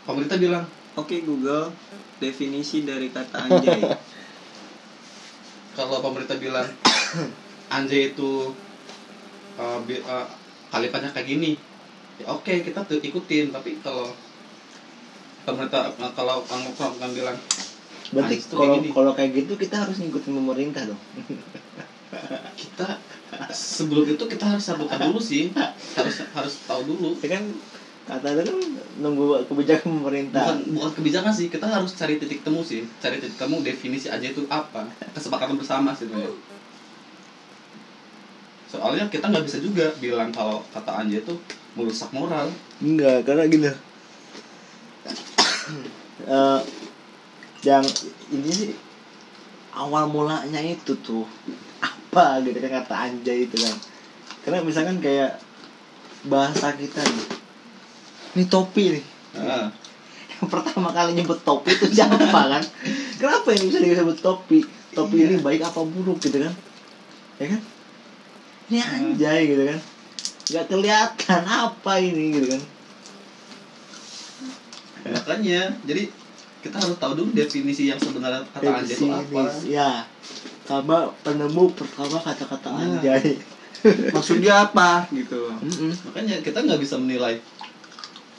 pemerintah 0.07 0.39
bilang 0.39 0.65
Oke 0.95 1.27
Google 1.27 1.75
definisi 2.23 2.87
dari 2.87 3.11
kata 3.11 3.51
anjay. 3.51 3.83
kalau 5.79 5.99
pemerintah 5.99 6.39
bilang 6.39 6.71
anjay 7.75 8.15
itu 8.15 8.55
uh, 9.59 9.79
bi- 9.83 10.05
uh, 10.07 10.27
kalimatnya 10.71 11.11
kayak 11.11 11.27
gini 11.27 11.59
ya 12.23 12.31
oke 12.31 12.63
kita 12.63 12.87
tuh 12.87 13.03
ikutin 13.03 13.51
tapi 13.51 13.75
kalau 13.83 14.07
pemerintah 15.43 15.91
nah, 15.99 16.15
kalau 16.15 16.47
orang 16.47 16.71
orang 16.79 16.95
kan 17.03 17.11
bilang 17.11 17.39
Berarti 18.15 18.37
kalau 18.47 18.63
kayak 18.63 18.75
gini. 18.79 18.89
kalau 18.95 19.13
kayak 19.17 19.31
gitu 19.35 19.53
kita 19.59 19.75
harus 19.83 19.97
ngikutin 19.99 20.33
pemerintah 20.39 20.83
dong. 20.87 21.03
kita 22.61 22.89
sebelum 23.51 24.05
itu 24.07 24.25
kita 24.25 24.45
harus 24.57 24.65
sabukan 24.65 24.99
dulu 25.11 25.21
sih. 25.21 25.51
Harus 25.97 26.25
harus 26.33 26.55
tahu 26.67 26.83
dulu. 26.89 27.17
Ya 27.21 27.39
kan 27.39 27.45
kata 28.05 28.37
itu 28.37 28.43
kan 28.53 28.59
nunggu 29.01 29.49
kebijakan 29.49 29.89
pemerintah. 30.03 30.45
bukan 30.53 30.59
bukan 30.77 30.91
kebijakan 31.01 31.33
sih. 31.33 31.47
Kita 31.49 31.67
harus 31.67 31.97
cari 31.97 32.21
titik 32.21 32.45
temu 32.45 32.61
sih. 32.61 32.85
Cari 33.01 33.19
titik 33.19 33.39
temu 33.41 33.61
definisi 33.65 34.13
aja 34.13 34.25
itu 34.25 34.45
apa. 34.51 34.87
Kesepakatan 35.17 35.57
bersama 35.57 35.93
sih 35.93 36.07
sebenarnya 36.07 36.55
soalnya 38.75 39.07
kita 39.07 39.31
nggak 39.31 39.47
bisa 39.47 39.63
juga 39.63 39.87
bilang 40.03 40.35
kalau 40.35 40.59
kata 40.75 41.07
Anja 41.07 41.23
itu 41.23 41.39
merusak 41.79 42.11
moral. 42.11 42.51
Enggak, 42.83 43.23
karena 43.23 43.47
gini. 43.47 43.71
Eh, 46.27 46.61
yang 47.63 47.87
ini 48.35 48.51
sih 48.51 48.71
awal 49.75 50.11
mulanya 50.11 50.59
itu 50.59 50.95
tuh 51.03 51.27
apa 52.15 52.39
gitu 52.47 52.63
kan 52.63 52.71
kata 52.79 52.95
anjay 53.11 53.51
itu 53.51 53.59
kan. 53.59 53.75
Karena 54.47 54.63
misalkan 54.63 55.03
kayak 55.03 55.43
bahasa 56.31 56.71
kita 56.79 57.03
nih. 57.03 57.27
Ini 58.39 58.45
topi 58.47 58.95
nih. 58.95 59.05
nah, 59.35 59.67
Yang 60.31 60.47
pertama 60.47 60.95
kali 60.95 61.19
nyebut 61.19 61.43
topi 61.43 61.75
itu 61.75 61.91
siapa 61.91 62.31
kan? 62.31 62.63
Kenapa 63.19 63.51
ini 63.51 63.67
bisa 63.67 63.83
disebut 63.83 64.23
topi? 64.23 64.63
Topi 64.95 65.27
ini 65.27 65.43
baik 65.43 65.67
apa 65.67 65.83
buruk 65.83 66.23
gitu 66.23 66.39
kan? 66.39 66.55
Ya 67.43 67.51
kan? 67.51 67.61
Ini 68.71 68.79
anjay 68.79 69.41
gitu 69.51 69.65
kan. 69.75 69.79
Gak 70.55 70.65
kelihatan 70.71 71.43
apa 71.43 71.93
ini 71.99 72.39
gitu 72.39 72.49
kan. 72.55 72.63
makanya 75.05 75.69
jadi 75.85 76.09
kita 76.65 76.81
harus 76.81 76.97
tahu 76.97 77.13
dulu 77.13 77.37
definisi 77.37 77.93
yang 77.93 78.01
sebenarnya 78.01 78.41
kata 78.57 78.73
Anja 78.73 78.89
itu 78.89 79.05
apa 79.13 79.21
Definisi, 79.53 79.77
Ya. 79.77 80.09
Sama 80.65 81.13
penemu 81.21 81.69
pertama 81.73 82.17
kata-kata 82.19 82.69
Nah. 82.71 82.99
anjay. 82.99 83.37
maksudnya 84.17 84.65
apa 84.65 85.05
gitu 85.13 85.53
Mm-mm. 85.61 85.93
makanya 86.09 86.41
kita 86.41 86.65
nggak 86.65 86.81
bisa 86.81 86.97
menilai 86.97 87.37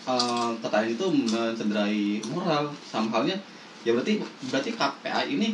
eh, 0.04 0.50
kata 0.58 0.78
itu 0.84 1.06
mencederai 1.06 2.02
moral 2.26 2.74
sama 2.82 3.14
halnya 3.14 3.38
ya 3.86 3.94
berarti 3.94 4.18
berarti 4.50 4.74
KPA 4.74 5.22
ini 5.30 5.54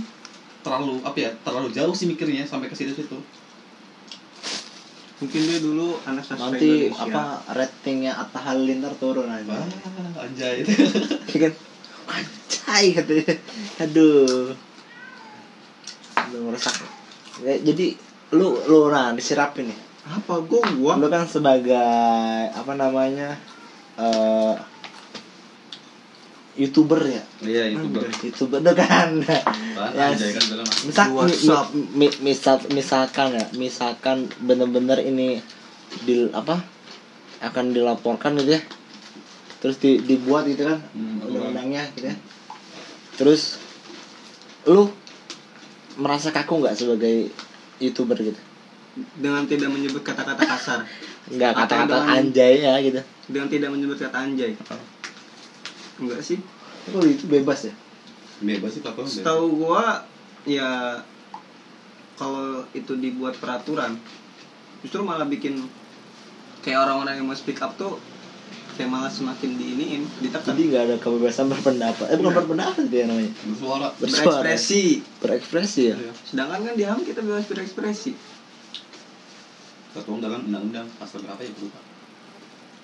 terlalu 0.64 1.04
apa 1.04 1.18
ya 1.18 1.32
terlalu 1.44 1.76
jauh 1.76 1.92
sih 1.92 2.08
mikirnya 2.08 2.48
sampai 2.48 2.72
ke 2.72 2.76
situ-situ 2.78 3.20
mungkin 5.20 5.42
dia 5.44 5.60
dulu 5.60 6.00
anak 6.02 6.24
sastra 6.24 6.50
Nanti 6.50 6.88
Indonesia. 6.88 7.12
apa 7.12 7.24
ratingnya 7.52 8.12
Atta 8.16 8.40
Halilintar 8.42 8.94
turun 8.96 9.28
aja. 9.28 9.52
Wah, 9.52 9.68
anjay 10.18 10.56
itu 10.64 10.72
Ya 11.30 11.38
kan? 11.46 11.54
Anjay 12.08 12.86
katanya. 12.96 13.34
Aduh. 13.84 14.56
Aduh 16.32 16.48
merusak. 16.48 16.72
Ya, 17.44 17.60
jadi 17.60 17.92
lu 18.32 18.56
lu 18.72 18.88
nah 18.88 19.12
disirapin 19.12 19.68
nih. 19.68 19.80
apa 20.08 20.40
gua 20.48 20.64
gua? 20.80 20.94
Lu 20.96 21.12
kan 21.12 21.28
sebagai 21.28 21.76
apa 22.56 22.72
namanya? 22.80 23.36
eh 24.00 24.56
youtuber 26.56 27.04
ya? 27.04 27.24
Iya 27.44 27.64
itu 27.76 27.88
bro 27.92 28.08
youtuber 28.24 28.60
tuh 28.64 28.76
kan. 28.80 29.20
Ya, 29.92 30.16
kan 30.96 31.12
misal, 31.28 31.64
mi- 31.96 32.20
misal 32.24 32.56
misalkan 32.72 33.36
ya 33.36 33.46
misalkan 33.60 34.32
bener-bener 34.40 35.04
ini 35.04 35.44
di 36.08 36.32
apa 36.32 36.64
akan 37.44 37.76
dilaporkan 37.76 38.40
gitu 38.40 38.56
ya. 38.56 38.62
Terus 39.60 39.76
di, 39.84 40.00
dibuat 40.00 40.48
gitu 40.48 40.64
kan 40.64 40.80
Hmm, 40.96 41.28
undang-undangnya 41.28 41.92
gitu 42.00 42.08
ya. 42.08 42.16
Terus 43.20 43.60
lu 44.66 44.88
merasa 46.02 46.34
kaku 46.34 46.66
nggak 46.66 46.74
sebagai 46.74 47.30
youtuber 47.78 48.18
gitu? 48.18 48.42
Dengan 49.22 49.46
tidak 49.46 49.70
menyebut 49.70 50.02
kata-kata 50.02 50.44
kasar. 50.44 50.80
Nggak 51.30 51.54
kata-kata 51.54 52.18
anjaynya 52.18 52.76
gitu. 52.82 53.00
Dengan 53.30 53.48
tidak 53.48 53.70
menyebut 53.70 54.02
kata 54.02 54.18
anjay. 54.18 54.58
Enggak 56.02 56.20
sih. 56.26 56.42
Lu 56.90 57.06
itu 57.06 57.30
bebas 57.30 57.70
ya? 57.70 57.74
Bebas 58.42 58.74
sih 58.74 58.82
bebas. 58.82 59.06
setahu 59.06 59.62
gua 59.62 60.02
ya 60.50 60.98
kalau 62.18 62.66
itu 62.74 62.98
dibuat 62.98 63.38
peraturan 63.38 63.98
justru 64.82 65.06
malah 65.06 65.30
bikin 65.30 65.62
kayak 66.66 66.90
orang-orang 66.90 67.22
yang 67.22 67.30
mau 67.30 67.38
speak 67.38 67.62
up 67.62 67.78
tuh 67.78 68.02
kayak 68.76 68.90
malah 68.90 69.12
semakin 69.12 69.60
diiniin 69.60 70.04
ditekan 70.24 70.56
jadi 70.56 70.64
nggak 70.68 70.84
ada 70.88 70.96
kebebasan 70.98 71.46
berpendapat. 71.52 72.06
Eh 72.12 72.18
bukan 72.18 72.34
berpendapat 72.44 72.86
dia 72.88 73.04
namanya. 73.08 73.32
Bersuara 73.46 73.88
berekspresi. 74.00 74.84
Berekspresi 75.20 75.82
ya? 75.92 75.96
Iya. 76.00 76.14
sedangkan 76.24 76.60
kan 76.66 76.74
di 76.78 76.84
HAM 76.88 77.02
kita 77.04 77.20
bebas 77.22 77.46
berekspresi. 77.52 78.12
Tertuang 79.92 80.24
dalam 80.24 80.48
undang-undang. 80.48 80.88
Pasal 80.96 81.24
berapa 81.28 81.42
ya? 81.44 81.52
Lupa. 81.60 81.80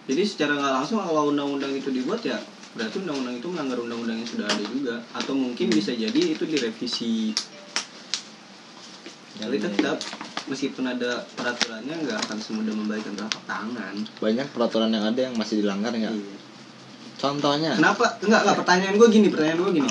Jadi 0.08 0.22
secara 0.24 0.56
nggak 0.56 0.74
langsung 0.84 1.00
kalau 1.03 1.32
undang-undang 1.32 1.72
itu 1.75 1.91
dibuat 1.91 2.24
ya 2.24 2.39
berarti 2.77 3.01
undang-undang 3.01 3.36
itu 3.41 3.48
melanggar 3.50 3.77
undang-undang 3.82 4.17
yang 4.22 4.29
sudah 4.29 4.46
ada 4.46 4.63
juga. 4.67 4.96
Atau 5.15 5.34
mungkin 5.34 5.67
bisa 5.72 5.96
jadi 5.96 6.22
itu 6.36 6.44
direvisi. 6.44 7.34
Tapi 9.38 9.58
tetap 9.62 9.98
meskipun 10.48 10.84
ada 10.88 11.24
peraturannya 11.36 11.96
nggak 12.04 12.18
akan 12.24 12.38
semudah 12.39 12.74
membalikkan 12.74 13.13
telapak 13.13 13.44
tangan. 13.44 13.94
Banyak 14.18 14.48
peraturan 14.51 14.89
yang 14.89 15.06
ada 15.06 15.20
yang 15.27 15.36
masih 15.36 15.60
dilanggar 15.60 15.92
nggak? 15.92 16.12
Iya. 16.12 16.36
contohnya? 17.18 17.74
Kenapa? 17.74 18.22
Enggak 18.22 18.42
enggak 18.46 18.58
pertanyaan 18.62 18.96
gue 18.96 19.08
gini 19.10 19.27
pertanyaan 19.27 19.60
gue 19.60 19.72
gini. 19.74 19.89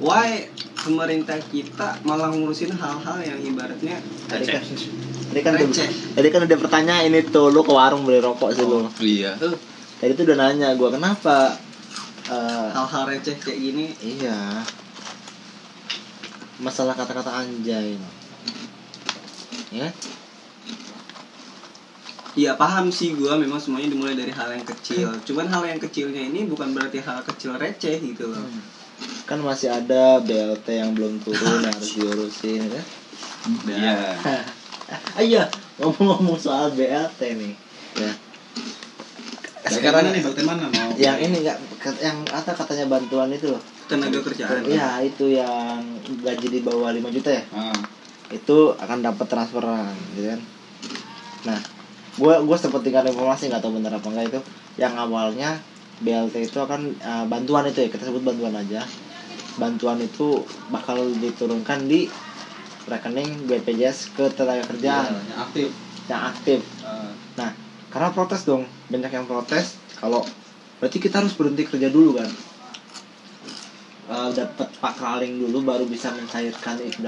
Why 0.00 0.48
pemerintah 0.74 1.38
kita 1.48 2.02
malah 2.02 2.28
ngurusin 2.28 2.72
hal-hal 2.72 3.18
yang 3.24 3.38
ibaratnya 3.40 4.00
tadi 4.26 4.44
kan 4.44 4.60
Receh. 4.60 4.90
tadi 5.28 5.40
kan 5.40 5.52
udah, 5.56 5.88
tadi 6.12 6.28
kan 6.28 6.40
udah 6.44 6.58
pertanyaan 6.60 7.04
ini 7.08 7.20
tuh 7.24 7.48
lu 7.48 7.64
ke 7.64 7.72
warung 7.72 8.04
beli 8.04 8.20
rokok 8.20 8.50
sih 8.52 8.64
lu. 8.64 8.88
Iya. 9.00 9.36
Tadi 10.00 10.12
tuh 10.12 10.24
udah 10.24 10.36
nanya 10.36 10.72
gua 10.74 10.90
kenapa 10.92 11.56
Eh, 12.24 12.68
hal-hal 12.72 13.04
receh 13.04 13.36
kayak 13.36 13.58
gini? 13.60 13.92
iya. 14.00 14.64
Masalah 16.56 16.96
kata-kata 16.96 17.28
anjay 17.28 18.00
no. 18.00 18.08
Ya. 19.74 19.88
Iya 22.34 22.58
paham 22.58 22.90
sih 22.90 23.14
gue 23.14 23.30
memang 23.38 23.62
semuanya 23.62 23.94
dimulai 23.94 24.18
dari 24.18 24.34
hal 24.34 24.50
yang 24.50 24.66
kecil. 24.66 25.06
Cuman 25.22 25.46
hal 25.46 25.62
yang 25.70 25.78
kecilnya 25.78 26.18
ini 26.18 26.50
bukan 26.50 26.74
berarti 26.74 26.98
hal 26.98 27.22
kecil 27.22 27.54
receh 27.54 27.94
gitu 28.02 28.26
loh. 28.26 28.42
Kan 29.22 29.38
masih 29.46 29.70
ada 29.70 30.18
BLT 30.18 30.66
yang 30.66 30.90
belum 30.98 31.22
turun 31.22 31.62
yang 31.62 31.74
harus 31.78 31.94
diurusin 31.94 32.66
ya. 32.70 32.82
Iya. 33.70 33.98
Iya 35.16 35.48
ngomong-ngomong 35.80 36.36
soal 36.36 36.74
BLT 36.76 37.20
nih. 37.40 37.54
Ya. 37.96 38.12
Sekarang 39.64 40.12
nih? 40.12 40.20
Bagaimana 40.20 40.68
mau? 40.68 40.92
yang 41.00 41.16
ini 41.16 41.40
nggak 41.40 41.58
yang 42.04 42.20
apa 42.28 42.52
katanya 42.52 42.84
bantuan 42.90 43.32
itu 43.32 43.48
loh. 43.48 43.62
Tenaga 43.88 44.20
kerjaan. 44.20 44.60
Iya 44.68 45.00
itu 45.06 45.32
yang 45.32 45.80
gaji 46.20 46.46
di 46.52 46.60
bawah 46.60 46.92
5 46.92 47.08
juta 47.08 47.30
ya? 47.32 47.44
Ah, 47.48 47.72
itu 48.34 48.74
akan 48.74 48.98
dapat 49.06 49.26
transferan 49.30 49.94
gitu 50.14 50.34
kan. 50.34 50.40
Nah 51.46 51.60
gue 52.14 52.34
gue 52.46 52.56
sempat 52.58 52.82
dengar 52.82 53.06
informasi 53.06 53.50
nggak 53.50 53.62
tahu 53.62 53.78
benar 53.78 53.94
apa 53.94 54.06
enggak 54.10 54.26
itu. 54.34 54.40
Yang 54.74 54.94
awalnya 54.98 55.50
BLT 56.02 56.50
itu 56.50 56.58
akan 56.58 56.98
uh, 56.98 57.24
bantuan 57.30 57.70
itu 57.70 57.86
ya 57.86 57.88
kita 57.88 58.10
sebut 58.10 58.26
bantuan 58.26 58.54
aja. 58.58 58.82
Bantuan 59.54 60.02
itu 60.02 60.42
bakal 60.74 60.98
diturunkan 61.22 61.86
di 61.86 62.10
rekening 62.90 63.46
BPJS 63.46 64.18
ke 64.18 64.26
tenaga 64.34 64.66
kerjaan. 64.66 65.14
Yang 65.14 65.40
aktif. 65.40 65.68
Yang 66.10 66.22
aktif. 66.34 66.60
Ah, 66.82 67.10
nah 67.38 67.50
karena 67.94 68.10
protes 68.10 68.42
dong 68.42 68.66
banyak 68.90 69.14
yang 69.14 69.24
protes 69.30 69.78
kalau 70.02 70.26
berarti 70.82 70.98
kita 70.98 71.22
harus 71.22 71.32
berhenti 71.38 71.62
kerja 71.64 71.88
dulu 71.88 72.18
kan? 72.18 72.30
Eh, 74.04 74.30
dapat 74.36 74.68
pak 74.68 74.94
kraling 75.00 75.40
dulu 75.40 75.64
baru 75.64 75.88
bisa 75.88 76.12
mencairkan 76.12 76.76
itu 76.84 77.00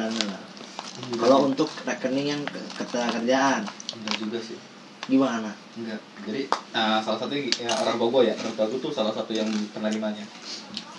dana 0.96 1.20
kalau 1.20 1.38
untuk 1.48 1.68
rekening 1.84 2.32
yang 2.32 2.42
ke, 2.48 2.60
ke 2.76 2.84
tenaga 2.88 3.20
kerjaan 3.20 3.62
enggak 3.96 4.16
juga 4.20 4.38
sih. 4.40 4.58
Gimana? 5.06 5.54
Enggak. 5.78 6.00
Jadi 6.26 6.42
ah, 6.74 6.98
salah 6.98 7.18
satu 7.22 7.34
ya, 7.36 7.70
orang 7.70 7.96
Bogo 8.00 8.20
ya 8.26 8.34
orang 8.34 8.54
Bogo 8.58 8.76
tuh 8.82 8.92
salah 8.92 9.14
satu 9.14 9.30
yang 9.30 9.46
penerimanya. 9.70 10.24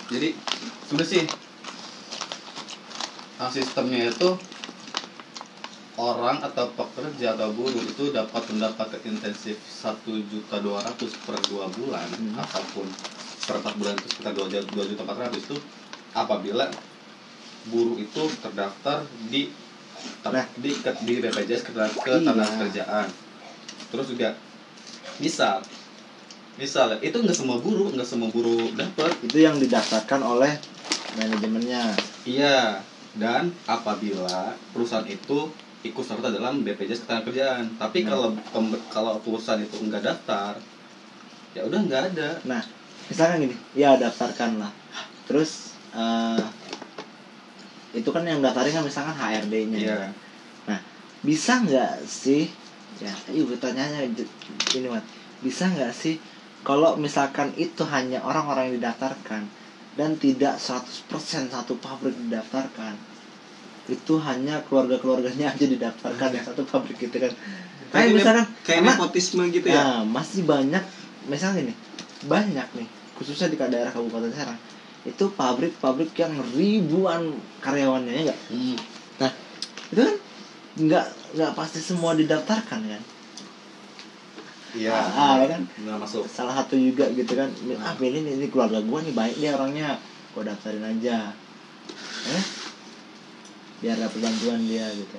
Jadi 0.08 0.32
sebenarnya 0.88 1.12
sih 1.12 1.24
ah, 3.36 3.50
sistemnya 3.52 4.08
itu 4.08 4.32
orang 5.98 6.38
atau 6.46 6.70
pekerja 6.78 7.34
atau 7.34 7.50
buruh 7.52 7.82
itu 7.82 8.14
dapat 8.14 8.42
mendapat 8.54 9.02
intensif 9.02 9.58
satu 9.66 10.14
juta 10.30 10.62
dua 10.62 10.78
ratus 10.80 11.10
per 11.26 11.34
dua 11.50 11.66
bulan 11.74 12.06
Hmm. 12.14 12.38
ataupun 12.38 12.86
per 13.44 13.58
empat 13.58 13.74
bulan 13.76 13.94
itu 13.98 14.08
sekitar 14.14 14.32
dua 14.38 14.84
juta 14.86 15.02
empat 15.02 15.18
ratus 15.26 15.42
itu 15.42 15.56
apabila 16.14 16.70
buruh 17.68 17.98
itu 17.98 18.22
terdaftar 18.40 19.04
di 19.28 19.50
Nah. 20.28 20.44
di 20.60 20.70
di 20.76 21.12
BPJS 21.18 21.62
ke, 21.64 21.72
ke 21.72 22.12
Iya. 22.20 22.44
kerjaan 22.58 23.08
terus 23.88 24.12
juga 24.12 24.36
misal 25.16 25.64
misalnya 26.54 26.98
itu 27.00 27.16
nggak 27.16 27.32
semua 27.32 27.56
buruh 27.56 27.88
nggak 27.94 28.04
semua 28.04 28.28
buruh 28.28 28.68
dapat 28.74 29.14
itu 29.22 29.38
yang 29.40 29.56
didaftarkan 29.56 30.20
oleh 30.20 30.52
manajemennya 31.14 31.96
iya 32.22 32.82
dan 33.16 33.48
apabila 33.64 34.52
perusahaan 34.70 35.06
itu 35.06 35.48
ikut 35.80 36.04
serta 36.04 36.28
dalam 36.28 36.60
BPJS 36.60 37.06
Ketenagakerjaan 37.06 37.78
tapi 37.78 38.02
Nah. 38.02 38.10
kalau 38.10 38.28
kalau 38.90 39.12
perusahaan 39.22 39.58
itu 39.58 39.78
enggak 39.80 40.04
daftar 40.04 40.58
ya 41.54 41.64
udah 41.64 41.80
nggak 41.80 42.02
ada 42.12 42.28
nah 42.44 42.62
misalkan 43.08 43.48
gini 43.48 43.56
ya 43.72 43.96
daftarkan 43.96 44.60
lah 44.60 44.72
terus 45.24 45.72
eh, 45.94 46.42
itu 47.90 48.08
kan 48.08 48.22
yang 48.22 48.38
daftarin 48.38 48.72
kan 48.72 48.84
misalkan 48.84 49.14
HRD-nya 49.14 49.78
Iya. 49.78 49.98
Nah, 50.66 50.80
bisa 51.20 51.58
nggak 51.58 52.04
sih 52.04 52.44
ya 52.98 53.12
ibu 53.30 53.48
pertanyaannya 53.48 54.12
j- 54.12 54.28
ini 54.74 54.86
Mat 54.86 55.04
bisa 55.38 55.66
nggak 55.66 55.92
sih 55.92 56.18
kalau 56.60 56.96
misalkan 56.96 57.54
itu 57.54 57.86
hanya 57.86 58.18
orang-orang 58.20 58.68
yang 58.68 58.82
didaftarkan 58.82 59.46
dan 59.94 60.10
tidak 60.14 60.58
100% 60.58 61.08
satu 61.46 61.74
pabrik 61.76 62.14
didaftarkan 62.20 62.94
itu 63.88 64.14
hanya 64.20 64.60
keluarga-keluarganya 64.62 65.48
aja 65.48 65.64
didaftarkan 65.64 66.28
yang 66.30 66.44
satu 66.44 66.62
pabrik 66.62 66.98
gitu 66.98 67.16
kan 67.16 67.32
kayak 67.88 68.12
misalkan 68.12 68.46
kayak 68.60 68.80
nepotisme 68.92 69.42
gitu 69.48 69.66
ya 69.66 69.80
Nah, 69.80 70.00
masih 70.04 70.44
banyak 70.44 70.84
misalnya 71.24 71.60
gini, 71.62 71.74
banyak 72.22 72.68
nih, 72.74 72.88
khususnya 73.14 73.48
di 73.48 73.56
daerah 73.56 73.88
Kabupaten 73.88 74.28
Serang. 74.28 74.58
Itu 75.06 75.30
pabrik-pabrik 75.34 76.14
yang 76.18 76.34
ribuan 76.54 77.38
karyawannya 77.62 78.12
ya 78.12 78.22
enggak? 78.26 78.40
Hmm. 78.50 78.76
Nah, 79.22 79.32
itu 79.94 80.00
kan 80.02 80.16
nggak 80.78 81.06
nggak 81.38 81.52
pasti 81.58 81.80
semua 81.82 82.14
didaftarkan 82.14 82.80
kan? 82.86 83.02
iya 84.76 84.92
Ah, 84.94 85.42
kan? 85.48 85.64
nggak 85.80 85.96
masuk 85.96 86.22
Salah 86.28 86.54
satu 86.60 86.76
juga 86.76 87.08
gitu 87.16 87.32
kan, 87.34 87.48
ah 87.82 87.94
ini 87.98 88.20
nih, 88.22 88.32
ini 88.38 88.46
keluarga 88.52 88.78
gua 88.84 89.00
nih 89.02 89.14
baik 89.16 89.36
dia 89.40 89.56
orangnya, 89.56 89.96
gua 90.36 90.44
daftarin 90.46 90.84
aja. 90.84 91.32
Eh? 92.28 92.44
Biar 93.82 93.96
dapat 93.96 94.18
bantuan 94.22 94.60
dia 94.66 94.86
gitu. 94.92 95.18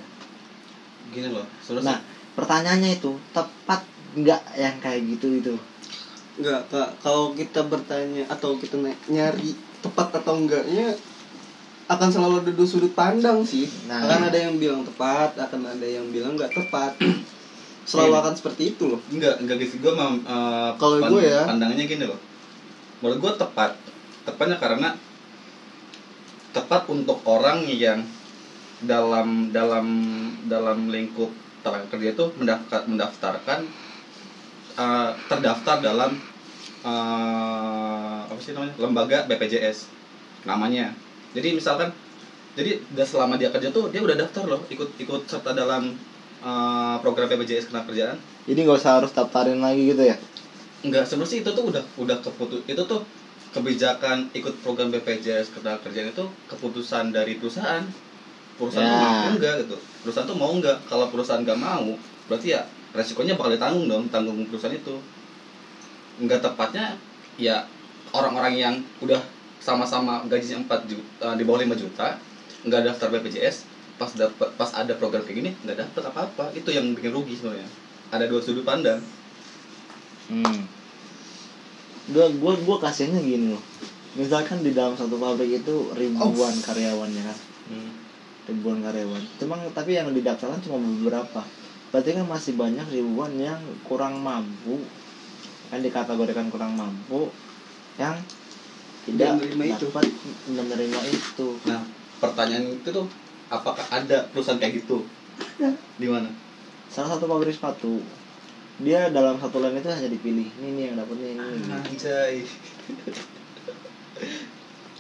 gini 1.09 1.33
loh 1.33 1.47
sudah 1.65 1.81
Nah, 1.81 1.97
pertanyaannya 2.37 3.01
itu 3.01 3.17
tepat 3.33 3.81
nggak 4.13 4.41
yang 4.59 4.77
kayak 4.77 5.01
gitu 5.17 5.27
itu? 5.41 5.55
Enggak, 6.39 6.71
Kak. 6.71 6.89
Kalau 7.03 7.33
kita 7.35 7.65
bertanya 7.67 8.23
atau 8.31 8.55
kita 8.55 8.79
ny- 8.79 8.95
nyari 9.11 9.51
tepat 9.79 10.07
atau 10.15 10.33
enggaknya 10.35 10.95
akan 11.89 12.09
selalu 12.09 12.35
ada 12.45 12.51
dua 12.53 12.67
sudut 12.67 12.93
pandang 12.93 13.41
sih. 13.41 13.65
Nah. 13.89 14.05
Akan 14.05 14.29
ada 14.29 14.37
yang 14.37 14.55
bilang 14.55 14.85
tepat, 14.85 15.33
akan 15.35 15.65
ada 15.65 15.87
yang 15.87 16.05
bilang 16.09 16.37
enggak 16.37 16.53
tepat. 16.53 16.93
selalu 17.89 18.13
Iya. 18.13 18.21
akan 18.21 18.33
seperti 18.37 18.63
itu 18.69 18.83
loh. 18.85 19.01
enggak 19.09 19.41
enggak 19.41 19.57
gitu 19.65 19.81
gue 19.81 19.93
mah 19.97 20.13
eh, 20.13 20.69
Kalau 20.77 21.01
pan- 21.01 21.09
gue 21.09 21.21
ya. 21.25 21.41
pandangannya 21.41 21.89
gini 21.89 22.05
loh 22.05 22.21
menurut 23.01 23.17
gue 23.17 23.33
tepat 23.41 23.73
tepatnya 24.21 24.61
karena 24.61 24.93
tepat 26.51 26.85
untuk 26.85 27.17
orang 27.25 27.65
yang 27.65 28.05
dalam 28.79 29.49
dalam 29.49 29.87
dalam 30.45 30.85
lingkup 30.87 31.33
tenaga 31.59 31.89
kerja 31.89 32.13
itu 32.13 32.25
mendaftar 32.37 32.85
mendaftarkan 32.85 33.59
eh, 34.77 35.09
terdaftar 35.25 35.81
dalam 35.81 36.13
eh, 36.81 38.19
apa 38.25 38.39
sih 38.39 38.53
namanya 38.55 38.73
lembaga 38.77 39.17
BPJS 39.25 39.89
namanya 40.43 40.95
jadi 41.35 41.51
misalkan 41.51 41.91
jadi 42.53 42.79
udah 42.91 43.05
selama 43.05 43.33
dia 43.35 43.51
kerja 43.51 43.69
tuh 43.69 43.87
dia 43.89 44.01
udah 44.01 44.15
daftar 44.15 44.47
loh 44.47 44.61
ikut 44.67 44.89
ikut 44.97 45.21
serta 45.25 45.51
dalam 45.51 45.95
eh, 46.39 46.95
program 46.99 47.27
BPJS 47.27 47.69
Ketenagakerjaan 47.69 48.17
Jadi 48.47 48.59
nggak 48.65 48.79
usah 48.81 48.97
harus 48.97 49.11
daftarin 49.13 49.61
lagi 49.61 49.93
gitu 49.93 50.01
ya? 50.01 50.17
Enggak, 50.81 51.05
sebenarnya 51.05 51.43
itu 51.43 51.49
tuh 51.51 51.63
udah 51.69 51.83
udah 52.01 52.17
keputus 52.17 52.65
itu 52.65 52.81
tuh 52.81 53.03
kebijakan 53.51 54.31
ikut 54.31 54.57
program 54.61 54.89
BPJS 54.89 55.53
ketenagakerjaan 55.53 56.09
itu 56.09 56.25
keputusan 56.47 57.13
dari 57.13 57.37
perusahaan. 57.37 57.83
Perusahaan 58.57 58.87
tuh 58.87 58.97
Ya. 58.97 59.05
mau 59.05 59.29
enggak 59.35 59.55
gitu. 59.61 59.75
Perusahaan 60.01 60.25
tuh 60.25 60.37
mau 60.39 60.51
enggak. 60.55 60.77
Kalau 60.87 61.05
perusahaan 61.13 61.41
enggak 61.45 61.59
mau, 61.59 61.93
berarti 62.25 62.57
ya 62.57 62.65
resikonya 62.95 63.37
bakal 63.37 63.53
ditanggung 63.53 63.85
dong, 63.85 64.03
tanggung 64.09 64.39
perusahaan 64.49 64.73
itu. 64.73 64.95
Enggak 66.19 66.43
tepatnya 66.43 66.99
ya 67.39 67.63
orang-orang 68.11 68.53
yang 68.59 68.75
udah 68.99 69.19
sama-sama 69.59 70.23
gajinya 70.27 70.67
4 70.67 70.91
juta 70.91 71.27
di 71.35 71.43
bawah 71.43 71.59
5 71.63 71.75
juta, 71.75 72.19
enggak 72.63 72.81
daftar 72.91 73.07
BPJS, 73.11 73.67
pas 73.99 74.11
dapat 74.15 74.49
pas 74.55 74.71
ada 74.71 74.95
program 74.95 75.23
kayak 75.23 75.37
gini 75.43 75.51
enggak 75.63 75.83
dapat 75.87 76.03
apa-apa. 76.11 76.55
Itu 76.55 76.71
yang 76.71 76.95
bikin 76.95 77.11
rugi 77.11 77.35
sebenarnya. 77.35 77.67
Ada 78.09 78.25
dua 78.25 78.41
sudut 78.41 78.63
pandang. 78.65 79.03
Hmm. 80.31 80.65
Gua 82.09 82.25
gua 82.41 82.53
gua 82.65 82.77
kasihannya 82.81 83.21
gini 83.21 83.47
loh. 83.53 83.63
Misalkan 84.17 84.65
di 84.65 84.73
dalam 84.73 84.97
satu 84.97 85.21
pabrik 85.21 85.61
itu 85.61 85.93
ribuan 85.93 86.55
karyawannya 86.65 87.21
kan, 87.21 87.37
Hmm. 87.69 87.91
ribuan 88.49 88.81
karyawan. 88.81 89.21
Cuma 89.37 89.61
tapi 89.77 89.93
yang 89.93 90.09
didaftarkan 90.09 90.57
cuma 90.65 90.81
beberapa. 90.81 91.45
Berarti 91.93 92.17
kan 92.17 92.25
masih 92.25 92.57
banyak 92.57 92.85
ribuan 92.89 93.37
yang 93.37 93.61
kurang 93.85 94.21
mampu, 94.25 94.81
kan 95.69 95.79
dikategorikan 95.79 96.49
kurang 96.49 96.73
mampu, 96.73 97.29
yang 97.95 98.17
tidak 99.05 99.37
menerima 99.37 99.63
itu. 99.77 99.85
dapat 99.85 100.05
menerima 100.49 100.99
itu. 101.07 101.47
Nah, 101.65 101.81
pertanyaan 102.17 102.73
itu 102.73 102.89
tuh 102.89 103.05
apakah 103.47 103.85
ada 103.89 104.25
perusahaan 104.33 104.57
kayak 104.57 104.81
gitu? 104.81 105.05
Ada. 105.57 105.71
Di 105.95 106.07
mana? 106.09 106.29
Salah 106.89 107.15
satu 107.15 107.29
pabrik 107.29 107.53
sepatu, 107.53 108.01
dia 108.81 109.13
dalam 109.13 109.37
satu 109.37 109.61
line 109.61 109.77
itu 109.77 109.89
hanya 109.93 110.09
dipilih, 110.09 110.49
ini 110.57 110.67
nih 110.73 110.83
yang 110.89 110.97
dapat 110.97 111.15
nih, 111.21 111.31
ini, 111.37 111.45
ini. 111.53 111.69
Anjay. 111.69 112.35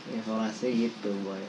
Informasi 0.09 0.67
gitu, 0.89 1.09
boy. 1.21 1.41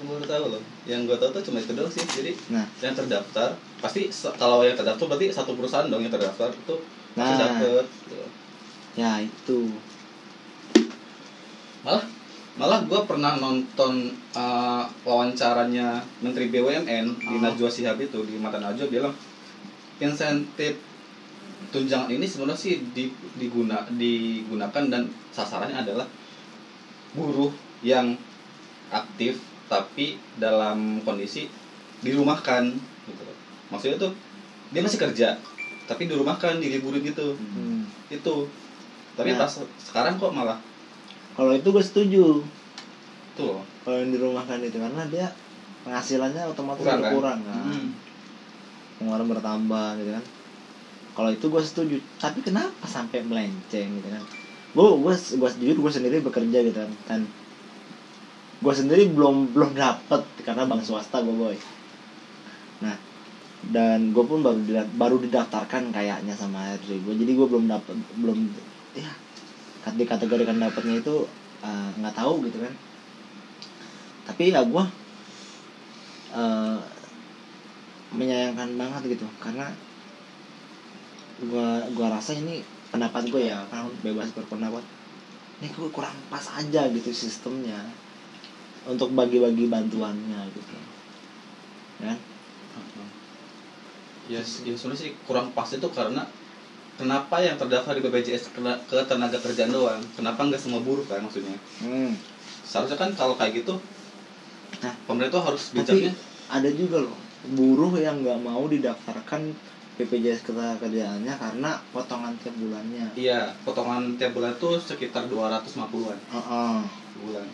Gue 0.00 0.04
baru 0.06 0.24
tahu 0.26 0.44
loh. 0.56 0.62
Yang 0.86 1.00
gue 1.10 1.16
tahu 1.18 1.30
tuh 1.34 1.42
cuma 1.50 1.58
itu 1.58 1.72
doang 1.74 1.90
sih. 1.90 2.02
Jadi 2.06 2.32
Nah, 2.54 2.66
yang 2.80 2.94
terdaftar 2.94 3.52
pasti 3.82 4.06
kalau 4.38 4.62
yang 4.62 4.78
terdaftar 4.78 5.04
berarti 5.06 5.28
satu 5.34 5.58
perusahaan 5.58 5.90
dong 5.90 6.02
yang 6.02 6.12
terdaftar 6.12 6.50
itu 6.54 6.74
Nah. 7.18 7.34
dapet. 7.36 7.84
gitu. 8.06 8.22
Ya 8.98 9.22
itu. 9.22 9.70
Malah 11.86 12.04
malah 12.58 12.82
gue 12.84 13.00
pernah 13.06 13.38
nonton 13.38 14.12
uh, 14.36 14.84
wawancaranya 15.06 16.02
Menteri 16.20 16.50
BUMN 16.50 17.06
di 17.16 17.34
Oh. 17.38 17.40
Najwa 17.40 17.70
Shihab 17.70 17.96
itu 18.02 18.20
di 18.26 18.36
Mata 18.36 18.58
Najwa 18.58 18.90
bilang 18.90 19.14
insentif 20.02 20.76
tunjangan 21.70 22.10
ini 22.10 22.26
sebenarnya 22.26 22.58
sih 22.58 22.82
di, 22.92 23.12
diguna 23.38 23.86
digunakan 23.94 24.84
dan 24.90 25.08
sasarannya 25.30 25.76
adalah 25.78 26.04
buruh 27.14 27.52
yang 27.80 28.16
aktif 28.90 29.38
tapi 29.70 30.18
dalam 30.36 30.98
kondisi 31.06 31.46
dirumahkan 32.02 32.74
gitu. 33.06 33.24
Maksudnya 33.70 33.96
tuh 33.96 34.12
dia 34.74 34.82
masih 34.82 34.98
kerja 34.98 35.38
tapi 35.86 36.10
dirumahkan 36.10 36.58
diliburin 36.58 37.06
gitu. 37.06 37.38
Hmm. 37.38 37.86
Itu. 38.10 38.50
Tapi 39.20 39.36
Nah. 39.36 39.40
pas 39.44 39.52
sekarang 39.78 40.16
kok 40.16 40.32
malah 40.32 40.56
Kalau 41.30 41.52
itu 41.52 41.68
gue 41.68 41.84
setuju. 41.84 42.24
tuh. 43.32 43.60
Kalau 43.84 43.96
yang 43.96 44.12
dirumahkan 44.12 44.60
itu 44.60 44.76
karena 44.76 45.04
dia 45.06 45.28
penghasilannya 45.84 46.42
otomatis 46.46 46.80
Kurang, 46.80 47.00
kan? 47.00 47.04
berkurang 47.06 47.40
kan. 47.44 47.64
Hmm. 47.64 47.88
Pengeluaran 48.98 49.28
bertambah 49.28 49.88
gitu 49.96 50.10
kan. 50.16 50.24
Kalau 51.10 51.30
itu 51.30 51.44
gue 51.46 51.62
setuju. 51.62 51.96
Tapi 52.16 52.40
kenapa 52.40 52.84
sampai 52.84 53.24
melenceng 53.24 53.88
gitu 53.94 54.08
kan? 54.08 54.22
Gue 54.72 54.88
gue 54.98 55.14
gue 55.14 55.48
jujur 55.60 55.76
gue 55.80 55.92
sendiri 55.92 56.16
bekerja 56.20 56.58
gitu 56.60 56.76
kan. 56.76 56.92
Dan 57.06 57.20
gue 58.60 58.74
sendiri 58.76 59.08
belum 59.08 59.56
belum 59.56 59.72
dapet 59.72 60.20
karena 60.44 60.68
bank 60.68 60.84
swasta 60.84 61.24
gue 61.24 61.32
boy. 61.32 61.56
Nah 62.80 62.96
dan 63.60 64.16
gue 64.16 64.24
pun 64.24 64.40
baru 64.40 64.56
baru 64.96 65.16
didaftarkan 65.20 65.92
kayaknya 65.92 66.32
sama 66.32 66.64
RJ 66.80 67.04
gue 67.04 67.12
jadi 67.12 67.32
gue 67.36 67.44
belum 67.44 67.68
dapet 67.68 67.92
belum 68.16 68.48
ya 68.94 69.10
kat- 69.86 69.98
dikategorikan 69.98 70.58
dapetnya 70.58 70.98
itu 70.98 71.26
eh, 71.62 71.90
nggak 72.00 72.16
tahu 72.16 72.46
gitu 72.46 72.58
kan. 72.58 72.74
Tapi 74.26 74.54
ya 74.54 74.62
gue 74.62 74.84
eh, 76.34 76.80
menyayangkan 78.10 78.74
banget 78.74 79.14
gitu 79.14 79.26
karena 79.38 79.70
gua 81.40 81.86
gua 81.96 82.20
rasa 82.20 82.36
ini 82.36 82.60
pendapat 82.90 83.30
gue 83.30 83.48
ya 83.48 83.62
kan 83.70 83.86
bebas 84.02 84.34
berpendapat. 84.34 84.82
Ini 85.60 85.68
gue 85.70 85.88
kurang 85.92 86.16
pas 86.32 86.42
aja 86.56 86.88
gitu 86.90 87.10
sistemnya 87.12 87.78
untuk 88.88 89.12
bagi-bagi 89.12 89.68
bantuannya 89.68 90.40
gitu. 90.56 90.76
Kan? 92.00 92.16
Ya, 94.30 94.40
ya 94.40 94.74
sebenarnya 94.78 95.00
sih 95.04 95.12
kurang 95.26 95.52
pas 95.52 95.68
itu 95.68 95.88
karena 95.92 96.22
kenapa 97.00 97.40
yang 97.40 97.56
terdaftar 97.56 97.96
di 97.96 98.04
BPJS 98.04 98.52
ke 98.84 98.98
tenaga 99.08 99.40
kerjaan 99.40 99.72
doang? 99.72 100.00
Kenapa 100.12 100.44
nggak 100.44 100.60
semua 100.60 100.84
buruh 100.84 101.02
kan 101.08 101.24
maksudnya? 101.24 101.56
hmm. 101.80 102.12
Seharusnya 102.62 103.00
kan 103.00 103.10
kalau 103.16 103.34
kayak 103.34 103.64
gitu, 103.64 103.80
Nah, 104.80 104.94
pemerintah 105.04 105.42
harus 105.44 105.74
tapi 105.74 105.82
bijaknya. 105.82 106.12
ada 106.48 106.70
juga 106.72 107.04
loh 107.04 107.18
buruh 107.52 107.96
yang 107.96 108.20
nggak 108.20 108.40
mau 108.40 108.64
didaftarkan 108.64 109.52
BPJS 109.96 110.48
ketenagakerjaannya 110.48 111.34
karena 111.36 111.70
potongan 111.92 112.32
tiap 112.40 112.56
bulannya 112.56 113.06
iya 113.12 113.52
potongan 113.64 114.16
tiap 114.16 114.32
bulan 114.32 114.56
tuh 114.56 114.80
sekitar 114.80 115.28
250-an 115.28 116.16
Heeh. 116.32 116.78
bulan 117.20 117.48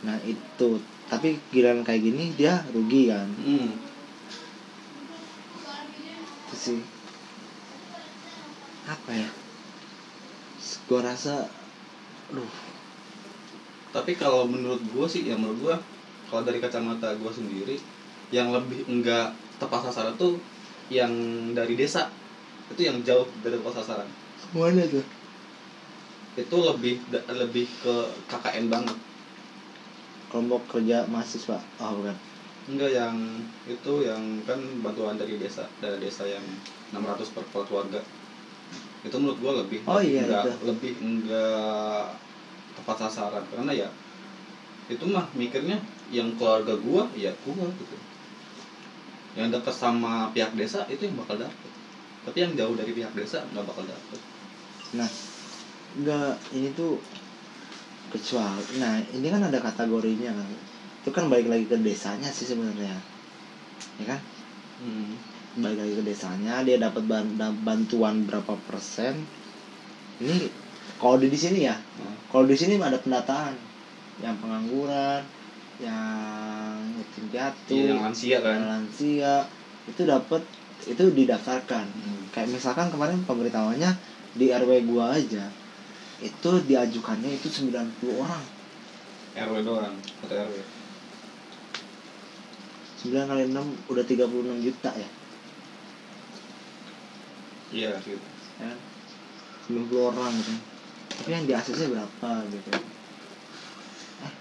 nah 0.00 0.16
itu 0.24 0.80
tapi 1.08 1.36
giliran 1.52 1.84
kayak 1.84 2.00
gini 2.00 2.32
dia 2.36 2.64
rugi 2.72 3.12
kan 3.12 3.28
hmm. 3.28 3.68
itu 6.48 6.56
sih 6.56 6.80
apa 8.88 9.10
ya? 9.12 9.28
Gua 10.88 11.00
rasa 11.04 11.50
aduh. 12.30 12.50
Tapi 13.90 14.14
kalau 14.14 14.46
menurut 14.46 14.78
gue 14.94 15.06
sih 15.10 15.26
ya 15.26 15.34
menurut 15.34 15.58
gue 15.66 15.76
kalau 16.30 16.46
dari 16.46 16.62
kacamata 16.62 17.10
gue 17.18 17.32
sendiri 17.34 17.76
yang 18.30 18.54
lebih 18.54 18.86
enggak 18.86 19.34
tepat 19.58 19.90
sasaran 19.90 20.14
tuh 20.14 20.38
yang 20.86 21.10
dari 21.52 21.74
desa. 21.74 22.06
Itu 22.70 22.86
yang 22.86 23.02
jauh 23.02 23.26
dari 23.42 23.58
tepat 23.58 23.82
sasaran. 23.82 24.06
Mana 24.54 24.86
tuh. 24.86 25.02
Itu 26.38 26.56
lebih 26.62 27.02
lebih 27.26 27.66
ke 27.82 27.94
KKN 28.30 28.70
banget. 28.70 28.94
Kelompok 30.30 30.62
kerja 30.70 31.02
mahasiswa. 31.10 31.58
Oh 31.82 31.90
bukan. 31.98 32.14
Enggak 32.70 32.94
yang 32.94 33.18
itu 33.66 33.92
yang 34.06 34.22
kan 34.46 34.62
bantuan 34.86 35.18
dari 35.18 35.34
desa 35.34 35.66
dari 35.82 35.98
desa 35.98 36.22
yang 36.30 36.46
600 36.94 37.34
per 37.34 37.42
per 37.50 37.66
keluarga 37.66 37.98
itu 39.00 39.16
menurut 39.16 39.38
gue 39.40 39.52
lebih 39.64 39.78
Oh 39.88 40.00
iya, 40.00 40.28
enggak, 40.28 40.44
itu. 40.44 40.52
lebih 40.68 40.92
enggak 41.00 42.04
tepat 42.76 42.96
sasaran. 43.08 43.44
Karena 43.48 43.72
ya 43.72 43.88
itu 44.90 45.04
mah 45.06 45.24
mikirnya 45.38 45.78
yang 46.10 46.34
keluarga 46.34 46.74
gua 46.82 47.06
ya 47.14 47.30
gua 47.46 47.70
gitu. 47.78 47.96
Yang 49.38 49.54
dekat 49.54 49.74
sama 49.78 50.34
pihak 50.34 50.52
desa 50.58 50.82
itu 50.90 51.06
yang 51.06 51.16
bakal 51.22 51.38
dapet. 51.38 51.70
Tapi 52.26 52.36
yang 52.42 52.52
jauh 52.58 52.74
dari 52.74 52.90
pihak 52.90 53.14
desa 53.14 53.46
nggak 53.54 53.64
bakal 53.64 53.86
dapet. 53.86 54.20
Nah 54.98 55.10
enggak 55.94 56.34
ini 56.50 56.74
tuh 56.74 56.98
kecuali 58.10 58.82
nah 58.82 58.98
ini 59.14 59.26
kan 59.30 59.46
ada 59.46 59.62
kategorinya 59.62 60.34
kan. 60.34 60.48
Itu 61.00 61.10
kan 61.14 61.30
balik 61.30 61.46
lagi 61.46 61.70
ke 61.70 61.78
desanya 61.78 62.28
sih 62.28 62.50
sebenarnya. 62.50 62.98
Ya 64.02 64.04
kan 64.10 64.20
hmm. 64.80 65.12
balik 65.60 65.78
lagi 65.82 65.94
ke 65.98 66.04
desanya 66.04 66.64
dia 66.64 66.76
dapat 66.80 67.02
ban- 67.04 67.34
da- 67.36 67.56
bantuan 67.64 68.24
berapa 68.24 68.56
persen? 68.66 69.20
Ini 70.20 70.48
kalau 71.00 71.16
di 71.16 71.32
di 71.32 71.38
sini 71.38 71.64
ya 71.64 71.76
Nah, 71.76 72.16
kalau 72.28 72.44
di 72.48 72.56
sini 72.56 72.76
ada 72.80 73.00
pendataan. 73.00 73.56
Yang 74.20 74.36
pengangguran 74.44 75.24
yang 75.80 76.76
yatim 77.00 77.24
piatu 77.32 77.72
iya, 77.72 77.96
yang 77.96 78.04
lansia 78.04 78.36
yang 78.36 78.44
kan 78.44 78.60
lansia 78.68 79.34
itu 79.88 80.04
dapat 80.04 80.44
itu 80.84 81.02
didaftarkan. 81.08 81.84
Hmm. 81.88 82.22
kayak 82.36 82.52
misalkan 82.52 82.92
kemarin 82.92 83.16
pemberitahuannya 83.24 83.88
di 84.36 84.52
RW 84.52 84.84
gua 84.92 85.16
aja 85.16 85.48
itu 86.20 86.50
diajukannya 86.68 87.32
itu 87.32 87.48
90 87.48 88.20
orang. 88.20 88.44
RW 89.40 89.54
doang 89.64 89.96
atau 90.20 90.36
RW 90.36 90.79
9 93.00 93.16
kali 93.16 93.48
6 93.48 93.88
udah 93.88 94.04
36 94.04 94.60
juta 94.60 94.90
ya? 94.92 95.08
Iya 97.72 97.90
gitu 98.04 98.20
ya 98.60 98.68
kan? 98.68 98.78
90 99.72 100.08
orang 100.12 100.30
gitu. 100.36 100.52
Tapi 101.20 101.28
yang 101.32 101.44
di 101.48 101.52
ACC 101.56 101.80
berapa 101.88 102.30
gitu? 102.52 102.70
Eh 104.20 104.32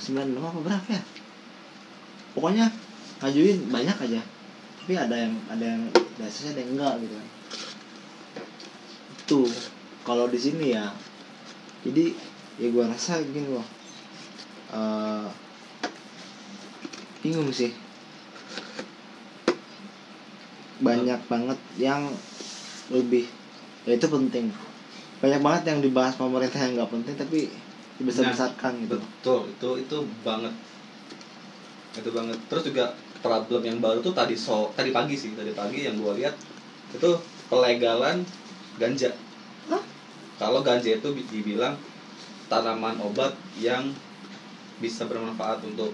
96 0.00 0.40
apa 0.40 0.58
berapa 0.64 0.88
ya? 0.88 1.02
Pokoknya 2.32 2.66
ngajuin 3.20 3.68
banyak 3.68 3.96
aja. 4.08 4.20
Tapi 4.80 4.92
ada 4.96 5.12
yang 5.12 5.34
ada 5.52 5.64
yang 5.68 5.82
di 5.92 6.20
ACC 6.24 6.56
ada 6.56 6.60
yang 6.64 6.72
enggak 6.80 6.94
gitu 7.04 7.12
kan. 7.12 7.28
Itu 9.20 9.40
kalau 10.08 10.32
di 10.32 10.40
sini 10.40 10.72
ya. 10.72 10.96
Jadi 11.84 12.16
ya 12.56 12.72
gua 12.72 12.88
rasa 12.88 13.20
gini 13.20 13.52
loh. 13.52 13.66
Eh, 14.72 15.28
bingung 17.20 17.52
sih 17.52 17.87
banyak 20.78 21.20
banget 21.26 21.58
yang 21.78 22.10
lebih 22.94 23.26
ya 23.84 23.98
itu 23.98 24.06
penting. 24.06 24.50
Banyak 25.18 25.40
banget 25.42 25.62
yang 25.74 25.78
dibahas 25.82 26.14
pemerintah 26.14 26.60
yang 26.62 26.78
nggak 26.78 26.92
penting 26.94 27.14
tapi 27.18 27.50
dibesar-besarkan 27.98 28.86
gitu. 28.86 28.96
betul 28.98 29.40
itu 29.50 29.68
itu 29.82 29.96
banget. 30.22 30.54
Itu 31.98 32.10
banget. 32.14 32.38
Terus 32.46 32.64
juga 32.70 32.94
problem 33.18 33.62
yang 33.66 33.78
baru 33.82 33.98
tuh 33.98 34.14
tadi 34.14 34.38
so 34.38 34.70
tadi 34.78 34.94
pagi 34.94 35.18
sih 35.18 35.34
tadi 35.34 35.50
pagi 35.50 35.82
yang 35.82 35.98
gua 35.98 36.14
lihat 36.14 36.38
itu 36.94 37.10
pelegalan 37.50 38.22
ganja. 38.78 39.10
Hah? 39.68 39.82
kalau 40.38 40.62
ganja 40.62 40.94
itu 40.94 41.08
bi- 41.10 41.26
dibilang 41.26 41.74
tanaman 42.46 42.94
obat 43.02 43.34
yang 43.58 43.90
bisa 44.78 45.10
bermanfaat 45.10 45.58
untuk 45.66 45.90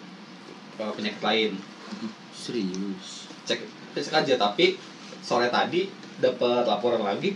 uh, 0.77 0.93
penyakit 0.93 1.25
lain. 1.25 1.53
Serius? 2.37 3.33
Cek 3.49 3.65
cek 4.01 4.15
aja 4.25 4.35
tapi 4.35 4.75
sore 5.21 5.49
tadi 5.49 5.87
dapat 6.19 6.67
laporan 6.67 7.03
lagi 7.03 7.35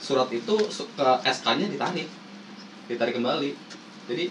surat 0.00 0.26
itu 0.32 0.56
ke 0.96 1.08
SK-nya 1.22 1.68
ditarik 1.68 2.08
ditarik 2.88 3.14
kembali. 3.20 3.52
Jadi 4.10 4.24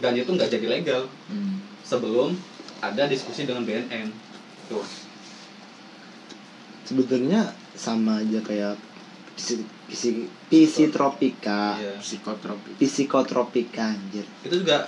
ganja 0.00 0.20
itu 0.24 0.32
nggak 0.34 0.50
jadi 0.50 0.66
legal. 0.66 1.02
Hmm. 1.30 1.62
sebelum 1.80 2.34
ada 2.80 3.10
diskusi 3.10 3.44
dengan 3.44 3.66
BNN 3.66 4.08
tuh. 4.70 4.82
Sebetulnya 6.86 7.50
sama 7.74 8.22
aja 8.22 8.38
kayak 8.42 8.74
psi, 9.34 9.62
psi, 9.90 10.26
psitropika 10.50 11.78
Iya. 11.78 11.98
psikotropi 11.98 12.78
psikotropika 12.78 13.94
anjir. 13.94 14.26
Itu 14.46 14.62
juga 14.62 14.86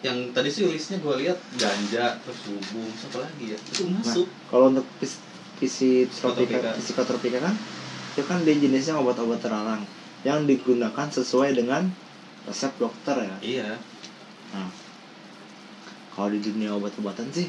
yang 0.00 0.16
tadi 0.32 0.48
sih 0.48 0.64
listnya 0.64 0.96
gue 1.04 1.14
lihat 1.20 1.36
ganja 1.60 2.16
terus 2.24 2.38
subuh 2.40 2.88
apa 2.88 3.18
lagi 3.28 3.52
ya? 3.52 3.58
Itu 3.60 3.84
masuk. 3.92 4.26
kalau 4.48 4.72
untuk 4.72 4.86
pis, 4.96 5.20
psitropika 5.60 6.56
Psikotropika. 6.56 6.70
psikotropika 6.80 7.38
kan 7.44 7.54
itu 8.16 8.22
kan 8.24 8.38
dia 8.42 8.56
jenisnya 8.56 8.96
obat-obat 8.96 9.44
terlarang 9.44 9.84
yang 10.24 10.48
digunakan 10.48 11.06
sesuai 11.08 11.52
dengan 11.52 11.88
resep 12.48 12.72
dokter 12.80 13.28
ya. 13.28 13.36
Iya. 13.44 13.70
Kalau 16.16 16.28
di 16.32 16.40
dunia 16.40 16.72
obat-obatan 16.74 17.28
sih 17.30 17.48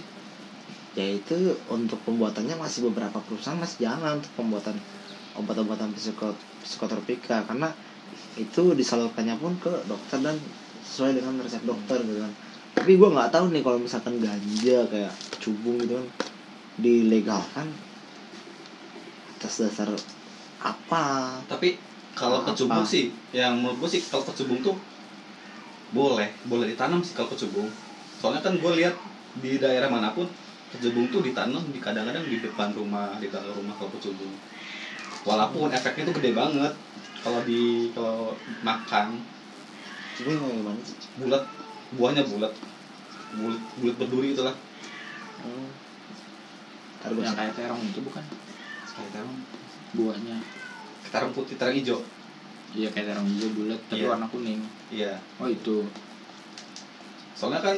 ya 0.92 1.08
itu 1.08 1.56
untuk 1.72 2.04
pembuatannya 2.04 2.60
masih 2.60 2.92
beberapa 2.92 3.24
perusahaan 3.24 3.56
masih 3.56 3.88
jalan 3.88 4.20
untuk 4.20 4.32
pembuatan 4.36 4.76
obat-obatan 5.40 5.96
psiko, 5.96 6.36
psikotropika 6.68 7.48
karena 7.48 7.72
itu 8.36 8.76
disalurkannya 8.76 9.40
pun 9.40 9.56
ke 9.64 9.72
dokter 9.88 10.20
dan 10.20 10.36
sesuai 10.86 11.22
dengan 11.22 11.38
resep 11.42 11.64
dokter 11.64 12.02
gitu 12.04 12.20
kan. 12.22 12.34
Tapi 12.72 12.92
gue 12.98 13.10
nggak 13.14 13.32
tahu 13.32 13.46
nih 13.54 13.62
kalau 13.62 13.78
misalkan 13.78 14.16
ganja 14.18 14.78
kayak 14.90 15.14
cubung 15.38 15.78
gitu 15.82 16.00
kan 16.00 16.08
dilegalkan 16.80 17.68
atas 19.38 19.66
dasar 19.66 19.90
apa? 20.62 21.38
Tapi 21.50 21.78
kalau 22.14 22.46
kecubung 22.46 22.86
sih 22.86 23.10
yang 23.34 23.60
menurut 23.60 23.86
gue 23.86 23.90
sih 23.98 24.02
kalau 24.06 24.26
kecubung 24.26 24.62
tuh 24.62 24.76
boleh 25.92 26.30
boleh 26.48 26.72
ditanam 26.72 27.02
sih 27.02 27.18
kalau 27.18 27.30
kecubung. 27.34 27.68
Soalnya 28.22 28.42
kan 28.46 28.56
gue 28.56 28.72
lihat 28.78 28.96
di 29.42 29.58
daerah 29.58 29.90
mana 29.90 30.14
pun 30.14 30.30
kecubung 30.72 31.12
tuh 31.12 31.20
ditanam 31.26 31.64
di 31.74 31.80
kadang-kadang 31.84 32.24
di 32.30 32.40
depan 32.40 32.72
rumah 32.72 33.18
di 33.20 33.28
dalam 33.28 33.52
rumah 33.52 33.76
kalau 33.76 33.92
kecubung. 33.98 34.32
Walaupun 35.28 35.70
efeknya 35.70 36.10
tuh 36.10 36.16
gede 36.22 36.32
banget 36.34 36.74
kalau 37.22 37.42
di 37.46 37.92
kalau 37.94 38.34
makan 38.66 39.22
cubung 40.18 40.38
kayak 40.38 40.56
gimana 40.60 40.82
sih 40.84 40.98
bulat. 41.20 41.44
Buahnya 41.96 42.24
bulat. 42.28 42.54
Bulat 43.36 43.62
bulat 43.80 43.96
berduri 44.00 44.28
itulah 44.36 44.56
gua 47.02 47.24
yang 47.26 47.34
kayak 47.34 47.54
terong 47.58 47.82
itu 47.82 48.00
bukan? 48.06 48.24
Kayak 48.94 49.10
terong. 49.18 49.38
Buahnya. 49.98 50.38
Terong 51.10 51.32
putih 51.34 51.56
terong 51.58 51.76
hijau. 51.76 52.00
Iya 52.78 52.88
kayak 52.94 53.12
terong 53.12 53.28
hijau 53.28 53.50
bulat 53.58 53.80
tapi 53.90 54.06
Iya. 54.06 54.10
warna 54.14 54.28
kuning. 54.30 54.62
Iya. 54.94 55.14
Oh 55.42 55.50
itu. 55.50 55.90
Soalnya 57.34 57.60
kan 57.66 57.78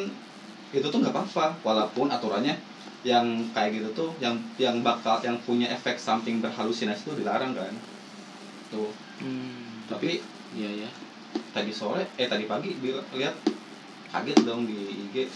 itu 0.73 0.85
tuh 0.89 0.99
nggak 0.99 1.13
apa-apa 1.15 1.55
walaupun 1.63 2.11
aturannya 2.11 2.57
yang 3.03 3.23
kayak 3.51 3.79
gitu 3.79 3.89
tuh 3.95 4.09
yang 4.19 4.35
yang 4.59 4.79
bakal 4.83 5.19
yang 5.23 5.35
punya 5.43 5.71
efek 5.71 5.95
samping 5.99 6.43
berhalusinasi 6.43 7.07
itu 7.07 7.23
dilarang 7.23 7.55
kan. 7.55 7.73
Tuh. 8.73 8.91
Hmm. 9.21 9.85
tapi 9.85 10.19
iya 10.57 10.69
ya 10.83 10.89
tadi 11.53 11.69
sore 11.69 12.09
eh 12.17 12.25
tadi 12.25 12.49
pagi 12.49 12.73
lihat 12.81 13.37
kaget 14.09 14.39
dong 14.41 14.65
di 14.65 14.73
IG 15.09 15.29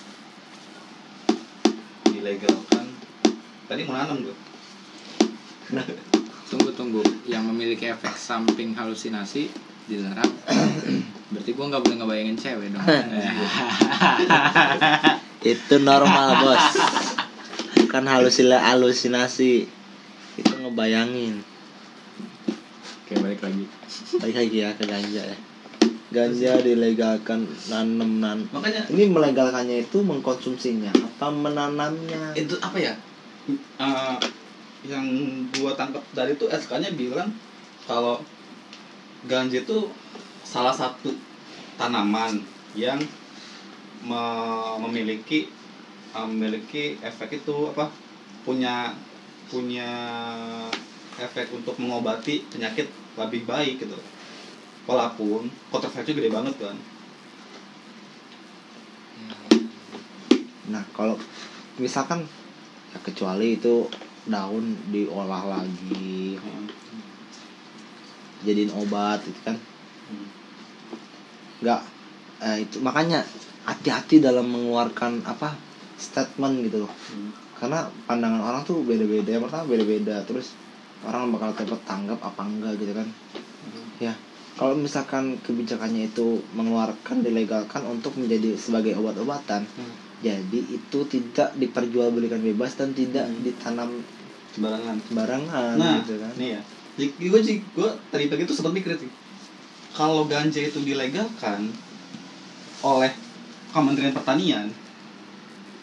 dilegalkan. 2.09 2.85
Tadi 3.69 3.81
mau 3.85 3.93
nanam 3.93 4.25
tuh 4.25 4.37
tunggu 6.49 6.69
tunggu. 6.73 7.01
Yang 7.29 7.43
memiliki 7.53 7.85
efek 7.93 8.17
samping 8.17 8.73
halusinasi 8.73 9.53
dilarang. 9.85 10.31
Berarti 11.31 11.51
gua 11.53 11.65
nggak 11.69 11.83
boleh 11.85 11.97
ngebayangin 12.01 12.37
cewek 12.39 12.67
dong. 12.73 12.81
Itu 15.53 15.75
normal 15.85 16.27
bos. 16.41 16.65
Bukan 17.85 18.03
halusila 18.09 18.57
halusinasi. 18.73 19.69
Itu 20.33 20.53
ngebayangin. 20.65 21.45
Oke 23.05 23.13
balik 23.21 23.41
lagi. 23.45 23.65
balik 24.17 24.35
lagi 24.39 24.57
ya 24.63 24.69
ke 24.73 24.83
ganja 24.87 25.23
ya 25.23 25.37
ganja 26.07 26.55
dilegalkan 26.63 27.43
nanem 27.67 28.23
nan. 28.23 28.39
Makanya 28.55 28.87
ini 28.91 29.11
melegalkannya 29.11 29.83
itu 29.83 29.99
mengkonsumsinya 29.99 30.91
apa 30.95 31.27
menanamnya? 31.27 32.31
Itu 32.31 32.55
apa 32.63 32.77
ya? 32.79 32.93
Eh, 33.79 34.17
yang 34.87 35.07
gua 35.55 35.75
tangkap 35.75 36.03
dari 36.15 36.35
itu 36.35 36.47
SK-nya 36.47 36.95
bilang 36.95 37.27
kalau 37.83 38.23
ganja 39.27 39.59
itu 39.59 39.91
salah 40.47 40.71
satu 40.71 41.11
tanaman 41.75 42.39
yang 42.71 42.99
me- 44.03 44.77
memiliki 44.87 45.51
eh, 46.15 46.25
memiliki 46.27 46.95
efek 47.03 47.43
itu 47.43 47.75
apa? 47.75 47.91
Punya 48.47 48.95
punya 49.47 49.91
efek 51.19 51.51
untuk 51.51 51.75
mengobati 51.79 52.47
penyakit 52.47 52.87
lebih 53.19 53.43
baik 53.43 53.83
gitu 53.83 53.97
walaupun 54.87 55.51
kontroversinya 55.69 56.17
gede 56.17 56.31
banget 56.31 56.55
kan 56.57 56.77
nah 60.67 60.83
kalau 60.91 61.15
misalkan 61.79 62.27
ya 62.91 62.99
kecuali 62.99 63.55
itu 63.55 63.87
daun 64.27 64.75
diolah 64.91 65.59
lagi 65.59 66.35
jadiin 68.43 68.71
obat 68.75 69.23
itu 69.23 69.39
kan 69.43 69.55
Hmm. 70.07 70.27
nggak 71.63 71.81
eh, 72.47 72.57
itu 72.63 72.79
makanya 72.79 73.19
hati-hati 73.67 74.23
dalam 74.23 74.47
mengeluarkan 74.47 75.19
apa 75.27 75.51
statement 75.99 76.63
gitu 76.63 76.87
loh 76.87 76.91
Hmm. 77.11 77.31
karena 77.59 77.91
pandangan 78.07 78.39
orang 78.39 78.63
tuh 78.63 78.87
beda-beda 78.87 79.35
yang 79.35 79.43
pertama 79.43 79.67
beda-beda 79.67 80.23
terus 80.23 80.55
orang 81.03 81.31
bakal 81.35 81.51
dapat 81.55 81.79
tanggap 81.83 82.19
apa 82.23 82.41
enggak 82.43 82.79
gitu 82.79 82.95
kan 82.95 83.07
ya 83.99 84.15
kalau 84.57 84.73
misalkan 84.73 85.37
kebijakannya 85.45 86.09
itu 86.09 86.41
mengeluarkan 86.57 87.21
dilegalkan 87.21 87.85
untuk 87.85 88.17
menjadi 88.17 88.57
sebagai 88.57 88.97
obat-obatan 88.97 89.63
Hmm. 89.77 89.93
jadi 90.25 90.59
itu 90.73 90.99
tidak 91.05 91.53
diperjualbelikan 91.61 92.41
bebas 92.41 92.73
dan 92.73 92.91
tidak 92.97 93.29
Hmm. 93.29 93.45
ditanam 93.45 93.89
sembarangan 94.57 94.97
sembarangan 95.05 95.75
nah 95.77 96.01
gitu 96.01 96.17
kan 96.17 96.33
nih 96.41 96.49
ya 96.57 96.61
gue 96.97 97.41
sih 97.45 97.61
gue 97.61 97.89
tadi 98.09 98.25
pagi 98.25 98.49
tuh 98.49 98.57
sempat 98.57 98.73
mikir 98.73 98.97
sih 98.97 99.09
kalau 99.93 100.25
ganja 100.25 100.61
itu 100.65 100.81
dilegalkan 100.81 101.69
oleh 102.81 103.13
Kementerian 103.69 104.13
Pertanian 104.13 104.65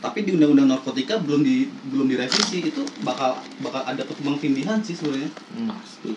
tapi 0.03 0.27
di 0.27 0.37
undang-undang 0.37 0.69
narkotika 0.69 1.17
belum 1.23 1.47
di 1.47 1.71
belum 1.89 2.11
direvisi 2.11 2.61
itu 2.61 2.83
bakal 3.07 3.39
bakal 3.63 3.87
ada 3.87 4.03
tindihan 4.43 4.83
sih 4.83 4.99
sebenarnya 4.99 5.31
Hmm. 5.55 5.71
Pasti. 5.71 6.13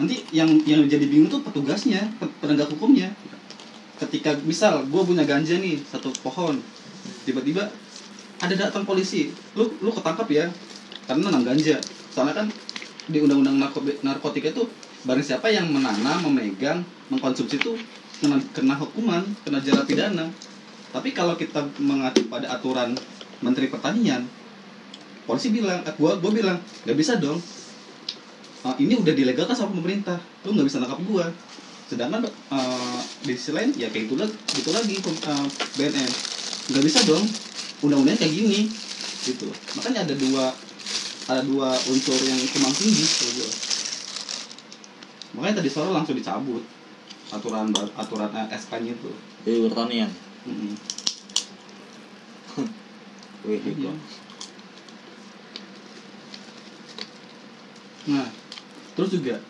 Nanti 0.00 0.24
yang 0.32 0.48
yang 0.64 0.84
jadi 0.88 1.04
bingung 1.06 1.28
tuh 1.28 1.40
petugasnya 1.44 2.00
pe- 2.16 2.32
penegak 2.40 2.68
hukumnya. 2.72 3.12
Ketika 4.00 4.34
misal 4.42 4.82
gue 4.88 5.02
punya 5.04 5.22
ganja 5.22 5.58
nih 5.60 5.78
satu 5.86 6.10
pohon 6.24 6.58
tiba-tiba 7.22 7.70
ada 8.42 8.54
datang 8.58 8.82
polisi 8.82 9.30
lu 9.54 9.70
lu 9.78 9.90
ketangkap 9.94 10.26
ya 10.32 10.46
karena 11.06 11.30
nanam 11.30 11.46
ganja. 11.46 11.78
Soalnya 12.10 12.42
kan 12.42 12.46
di 13.06 13.18
undang-undang 13.22 13.58
narko- 13.58 14.00
narkotika 14.02 14.50
itu 14.50 14.66
barang 15.06 15.22
siapa 15.22 15.50
yang 15.50 15.70
menanam 15.70 16.22
memegang 16.26 16.82
mengkonsumsi 17.10 17.58
itu 17.58 17.74
kena, 18.22 18.38
kena 18.54 18.74
hukuman 18.74 19.22
kena 19.46 19.62
jara 19.62 19.82
pidana. 19.86 20.26
Tapi 20.92 21.14
kalau 21.14 21.38
kita 21.38 21.62
mengacu 21.80 22.26
pada 22.28 22.52
aturan 22.52 22.92
menteri 23.42 23.70
pertanian 23.70 24.22
polisi 25.26 25.54
bilang 25.54 25.82
eh, 25.86 25.94
gua 25.98 26.18
gua 26.18 26.30
bilang 26.34 26.58
nggak 26.86 26.98
bisa 26.98 27.18
dong 27.18 27.38
Ah, 28.62 28.78
ini 28.78 28.94
udah 28.94 29.10
dilegalkan 29.10 29.58
sama 29.58 29.74
pemerintah 29.74 30.22
lu 30.46 30.54
nggak 30.54 30.66
bisa 30.70 30.78
nangkap 30.78 31.02
gua. 31.02 31.26
Sedangkan 31.90 32.22
eh, 32.30 32.98
di 33.26 33.34
sisi 33.34 33.50
lain 33.50 33.74
ya 33.74 33.90
kayak 33.90 34.06
itu 34.06 34.14
lagi 34.14 34.38
gitu 34.54 34.70
lagi 34.70 34.94
eh, 35.02 35.46
BNN 35.78 36.10
nggak 36.70 36.84
bisa 36.86 37.02
dong 37.02 37.26
undang-undangnya 37.82 38.22
kayak 38.22 38.34
gini 38.38 38.70
gitu. 39.26 39.50
Makanya 39.78 40.06
ada 40.06 40.14
dua 40.14 40.54
ada 41.26 41.42
dua 41.42 41.74
unsur 41.90 42.18
yang 42.22 42.38
tumbang 42.54 42.74
tinggi 42.78 43.02
kalau 43.02 43.32
gua. 43.42 43.50
Makanya 45.32 45.54
tadi 45.58 45.70
sore 45.72 45.90
langsung 45.90 46.14
dicabut 46.14 46.62
aturan 47.34 47.74
aturan 47.98 48.30
eh, 48.30 48.46
SK-nya 48.54 48.94
itu. 48.94 49.10
Jadi 49.42 49.58
pertanian. 49.66 50.10
Wih, 53.42 53.58
Iya. 53.58 53.90
Nah, 58.02 58.26
terus 59.02 59.18
juga 59.18 59.42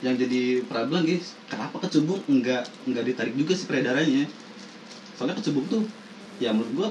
yang 0.00 0.16
jadi 0.16 0.64
problem 0.64 1.04
guys, 1.04 1.36
kenapa 1.52 1.76
kecubung 1.84 2.20
enggak 2.28 2.64
enggak 2.88 3.04
ditarik 3.04 3.36
juga 3.36 3.52
sih 3.52 3.68
peredarannya? 3.68 4.24
Soalnya 5.16 5.36
kecubung 5.36 5.68
tuh 5.68 5.84
ya 6.40 6.52
menurut 6.52 6.72
gua 6.72 6.88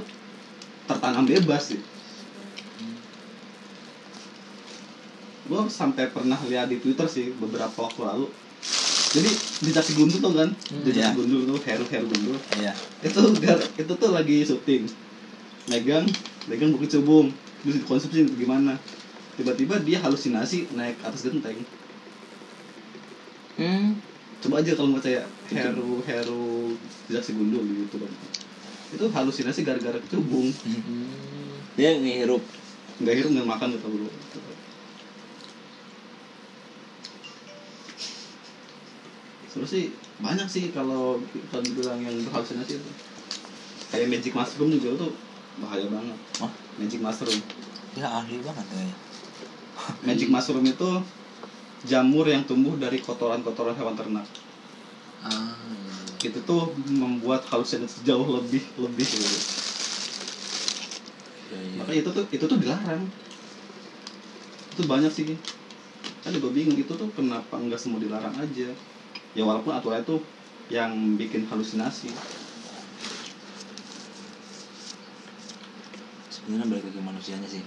tertanam 0.85 1.25
bebas 1.25 1.73
sih. 1.73 1.81
Gua 5.45 5.69
sampai 5.69 6.09
pernah 6.09 6.37
lihat 6.49 6.69
di 6.69 6.81
Twitter 6.81 7.05
sih 7.05 7.29
beberapa 7.37 7.73
waktu 7.73 8.01
lalu. 8.05 8.29
Jadi 9.15 9.29
di 9.65 9.71
Casi 9.73 9.91
Gundul 9.95 10.19
tuh 10.19 10.33
kan, 10.33 10.49
di 10.85 10.89
iya. 10.93 11.09
Casi 11.09 11.17
Gundul 11.21 11.41
tuh 11.45 11.57
Heru 11.61 11.85
Heru 11.89 12.05
Gundul 12.09 12.37
Iya. 12.57 12.73
itu 13.05 13.21
itu 13.77 13.93
tuh 13.95 14.09
lagi 14.11 14.43
syuting 14.43 14.89
megang 15.69 16.05
megang 16.49 16.73
buku 16.73 16.89
cebung 16.89 17.29
terus 17.61 17.79
dikonsumsi 17.79 18.25
gimana 18.35 18.75
tiba-tiba 19.37 19.77
dia 19.81 20.01
halusinasi 20.01 20.73
naik 20.73 20.97
atas 21.05 21.25
genteng 21.25 21.57
Hmm. 21.61 21.84
Coba 24.45 24.61
aja 24.61 24.71
kalau 24.77 24.93
mau 24.93 25.01
percaya 25.01 25.25
Heru 25.49 26.05
Heru 26.05 26.77
jejak 27.09 27.23
si 27.25 27.31
gundul 27.33 27.65
gitu 27.65 27.97
kan 27.97 28.11
itu 28.95 29.05
halusinasi 29.11 29.65
gara-gara 29.65 29.97
kecubung. 29.97 30.47
Dia 31.75 31.97
ngehirup. 31.99 32.43
nggak 32.95 33.11
hirup 33.11 33.31
nggak 33.35 33.49
makan 33.51 33.75
gitu 33.75 33.87
bro. 33.91 34.07
Terus 39.51 39.67
sih 39.71 39.85
banyak 40.23 40.47
sih 40.47 40.71
kalau 40.71 41.19
kalau 41.51 41.63
dibilang 41.63 41.99
yang 41.99 42.15
berhalusinasi 42.31 42.79
itu. 42.79 42.91
Kayak 43.91 44.07
magic 44.11 44.31
mushroom 44.31 44.71
juga 44.79 45.07
tuh 45.07 45.11
bahaya 45.59 45.87
banget. 45.91 46.17
Hah? 46.39 46.51
magic 46.79 46.99
mushroom. 47.03 47.39
Ya 47.99 48.07
ahli 48.07 48.39
banget 48.39 48.65
kayaknya. 48.71 48.95
magic 50.07 50.31
mushroom 50.31 50.63
itu 50.63 50.89
jamur 51.85 52.25
yang 52.25 52.43
tumbuh 52.43 52.75
dari 52.75 52.97
kotoran-kotoran 52.99 53.77
hewan 53.77 53.95
ternak 53.95 54.27
Ah. 55.25 55.57
itu 56.21 56.37
tuh 56.45 56.69
membuat 56.85 57.41
halusinasi 57.49 58.05
jauh 58.05 58.25
lebih 58.29 58.61
lebih 58.77 59.05
gitu. 59.05 59.25
Iya, 61.49 61.57
iya. 61.57 61.77
makanya 61.81 61.99
itu 62.01 62.11
tuh 62.13 62.25
itu 62.29 62.45
tuh 62.45 62.57
dilarang 62.61 63.01
itu 64.75 64.81
banyak 64.85 65.09
sih 65.09 65.25
kan 66.21 66.33
gue 66.33 66.51
bingung 66.51 66.75
itu 66.75 66.89
tuh 66.89 67.09
kenapa 67.13 67.57
nggak 67.57 67.77
semua 67.77 68.01
dilarang 68.01 68.33
aja 68.35 68.69
ya 69.33 69.43
walaupun 69.45 69.73
aturan 69.73 70.01
itu 70.01 70.17
yang 70.69 70.91
bikin 71.17 71.45
halusinasi 71.45 72.09
Sebenarnya 76.29 76.65
balik 76.69 76.83
lagi 76.85 76.93
ke 76.93 77.01
manusianya 77.01 77.47
sih. 77.49 77.63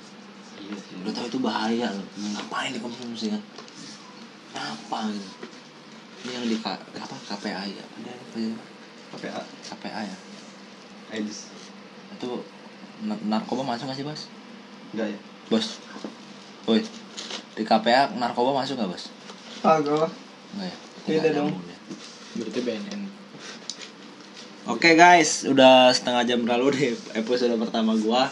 iya 0.62 0.76
sih 0.78 0.94
Udah 1.02 1.10
tahu 1.10 1.26
itu 1.26 1.38
bahaya 1.42 1.90
loh. 1.90 2.06
Ngapain 2.14 2.70
dikonsumsi 2.70 3.34
kan? 3.34 3.42
Apa 4.88 5.12
gitu? 5.12 5.28
Ini 6.18 6.30
yang 6.32 6.44
di 6.46 6.56
K- 6.56 6.80
apa 6.96 7.16
KPA 7.28 7.62
ya? 7.62 7.84
Ada 7.84 8.10
apa 8.10 8.36
ya? 8.40 8.52
KPA 9.12 9.40
KPA 9.68 10.00
ya? 10.02 10.16
AIDS 11.10 11.52
Itu 12.10 12.40
na- 12.98 13.20
narkoba 13.22 13.62
masuk 13.62 13.84
gak 13.86 13.96
sih, 13.96 14.02
Bos? 14.02 14.32
enggak 14.90 15.12
ya 15.12 15.18
Bos. 15.46 15.76
Woi. 16.64 16.80
Di 17.52 17.62
KPA 17.62 18.16
narkoba 18.16 18.56
masuk 18.56 18.76
gak, 18.76 18.88
Bos? 18.88 19.12
Kagak 19.60 20.08
lah. 20.08 20.12
Enggak 20.56 20.72
ya? 20.72 20.76
Nggak 21.20 21.32
dong. 21.36 21.52
ya. 21.62 21.76
Berarti 22.34 22.60
BNN. 22.60 23.00
Oke 24.66 24.92
guys, 24.94 25.44
udah 25.44 25.92
setengah 25.92 26.24
jam 26.24 26.44
berlalu 26.44 26.66
deh 26.72 26.90
episode 27.14 27.56
pertama 27.56 27.92
gua. 27.96 28.28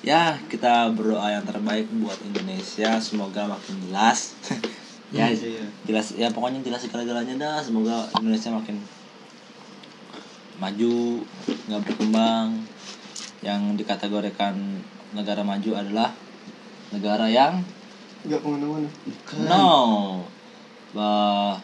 Ya, 0.00 0.38
kita 0.46 0.92
berdoa 0.92 1.28
yang 1.28 1.42
terbaik 1.42 1.88
buat 1.98 2.16
Indonesia, 2.22 2.96
semoga 2.96 3.44
makin 3.44 3.80
jelas. 3.84 4.32
ya, 5.16 5.28
iya 5.32 5.64
jelas 5.88 6.06
ya 6.14 6.28
pokoknya 6.28 6.60
jelas 6.60 6.84
segala-galanya 6.84 7.34
dah, 7.40 7.58
semoga 7.64 8.04
Indonesia 8.20 8.52
makin 8.52 8.76
maju, 10.60 11.22
nggak 11.68 11.82
berkembang. 11.84 12.64
Yang 13.44 13.84
dikategorikan 13.84 14.80
negara 15.14 15.44
maju 15.44 15.70
adalah 15.76 16.10
negara 16.90 17.28
yang 17.30 17.62
Gak 18.26 18.42
ke 18.42 18.48
mana-mana. 18.48 18.88
no 19.46 19.68
bah 20.90 21.54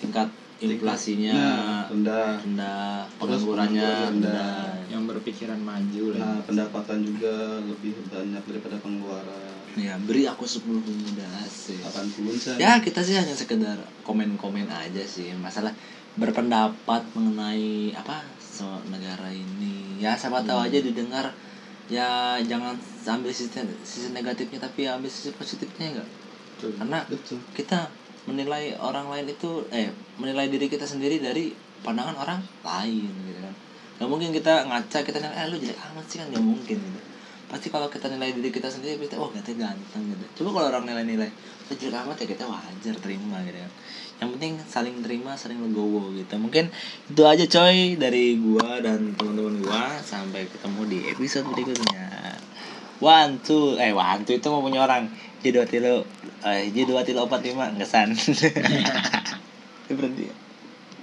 tingkat 0.00 0.26
inflasinya 0.58 1.36
nah, 1.36 1.82
rendah 1.86 2.40
rendah, 2.42 3.06
penganggurannya 3.20 3.78
pengangguran 3.78 4.14
rendah. 4.26 4.74
Yang 4.90 5.02
berpikiran 5.12 5.60
maju 5.60 6.04
lah. 6.16 6.18
nah 6.18 6.38
pendapatan 6.42 6.98
juga 7.04 7.34
lebih 7.62 7.94
banyak 8.10 8.42
daripada 8.42 8.76
pengeluaran 8.82 9.63
ya 9.74 9.98
beri 9.98 10.22
aku 10.30 10.46
10 10.46 10.62
pemuda 10.86 11.26
asik. 11.42 11.82
Ya 12.58 12.78
kita 12.78 13.02
sih 13.02 13.18
hanya 13.18 13.34
sekedar 13.34 13.78
komen-komen 14.06 14.70
aja 14.70 15.02
sih. 15.02 15.34
Masalah 15.34 15.74
berpendapat 16.14 17.02
mengenai 17.18 17.90
apa 17.98 18.22
so, 18.38 18.66
negara 18.86 19.26
ini. 19.34 19.98
Ya 19.98 20.14
siapa 20.14 20.46
tahu 20.46 20.62
aja 20.62 20.78
didengar. 20.78 21.34
Ya 21.90 22.38
jangan 22.40 22.78
ambil 23.04 23.34
sisi, 23.34 23.50
sisi 23.84 24.08
negatifnya 24.14 24.62
tapi 24.62 24.88
ambil 24.88 25.10
sisi 25.10 25.34
positifnya 25.34 25.98
enggak? 25.98 26.08
Karena 26.80 26.98
Betul. 27.10 27.42
kita 27.52 27.90
menilai 28.24 28.72
orang 28.80 29.10
lain 29.12 29.28
itu 29.28 29.68
eh 29.68 29.92
menilai 30.16 30.48
diri 30.48 30.70
kita 30.70 30.88
sendiri 30.88 31.20
dari 31.20 31.52
pandangan 31.84 32.16
orang 32.16 32.40
lain 32.64 33.10
gitu 33.10 33.40
kan. 33.42 33.54
Nggak 34.00 34.08
mungkin 34.08 34.30
kita 34.32 34.64
ngaca 34.64 34.98
kita 35.04 35.18
nilai 35.20 35.36
eh 35.36 35.46
lu 35.50 35.56
jelek 35.60 35.78
amat 35.92 36.04
sih 36.08 36.16
kan? 36.22 36.26
Nggak 36.32 36.46
mungkin 36.46 36.78
gitu 36.80 37.13
pasti 37.48 37.68
kalau 37.68 37.86
kita 37.92 38.08
nilai 38.08 38.32
diri 38.34 38.50
kita 38.50 38.66
sendiri 38.66 38.96
kita 38.96 39.20
oh 39.20 39.30
katanya 39.30 39.68
ganteng 39.70 40.12
gitu. 40.12 40.24
Coba 40.42 40.60
kalau 40.60 40.66
orang 40.74 40.84
nilai-nilai 40.88 41.30
jelek 41.72 42.00
amat 42.04 42.16
ya 42.20 42.26
kita 42.28 42.44
wajar 42.44 42.94
terima 43.00 43.40
gitu 43.44 43.58
kan. 43.58 43.72
Yang 44.20 44.28
penting 44.36 44.52
saling 44.68 44.96
terima 45.00 45.32
saling 45.34 45.58
legowo 45.64 46.12
gitu. 46.12 46.34
Mungkin 46.36 46.68
itu 47.08 47.22
aja 47.24 47.44
coy 47.48 47.96
dari 47.96 48.38
gua 48.38 48.80
dan 48.84 49.16
teman-teman 49.16 49.64
gua. 49.64 49.96
Sampai 50.04 50.46
ketemu 50.46 50.80
di 50.88 50.98
episode 51.08 51.46
berikutnya. 51.50 52.36
One 53.02 53.40
two 53.42 53.80
eh 53.80 53.90
one 53.90 54.22
two 54.28 54.36
itu 54.36 54.48
mau 54.52 54.62
punya 54.62 54.84
orang. 54.84 55.08
J 55.44 55.52
dua 55.52 55.66
tilo 55.68 56.04
eh 56.44 56.68
J 56.72 56.76
dua 56.88 57.04
tilo 57.04 57.24
empat 57.24 57.40
lima 57.44 57.72
ngesan. 57.74 58.12
Berhenti 59.94 60.43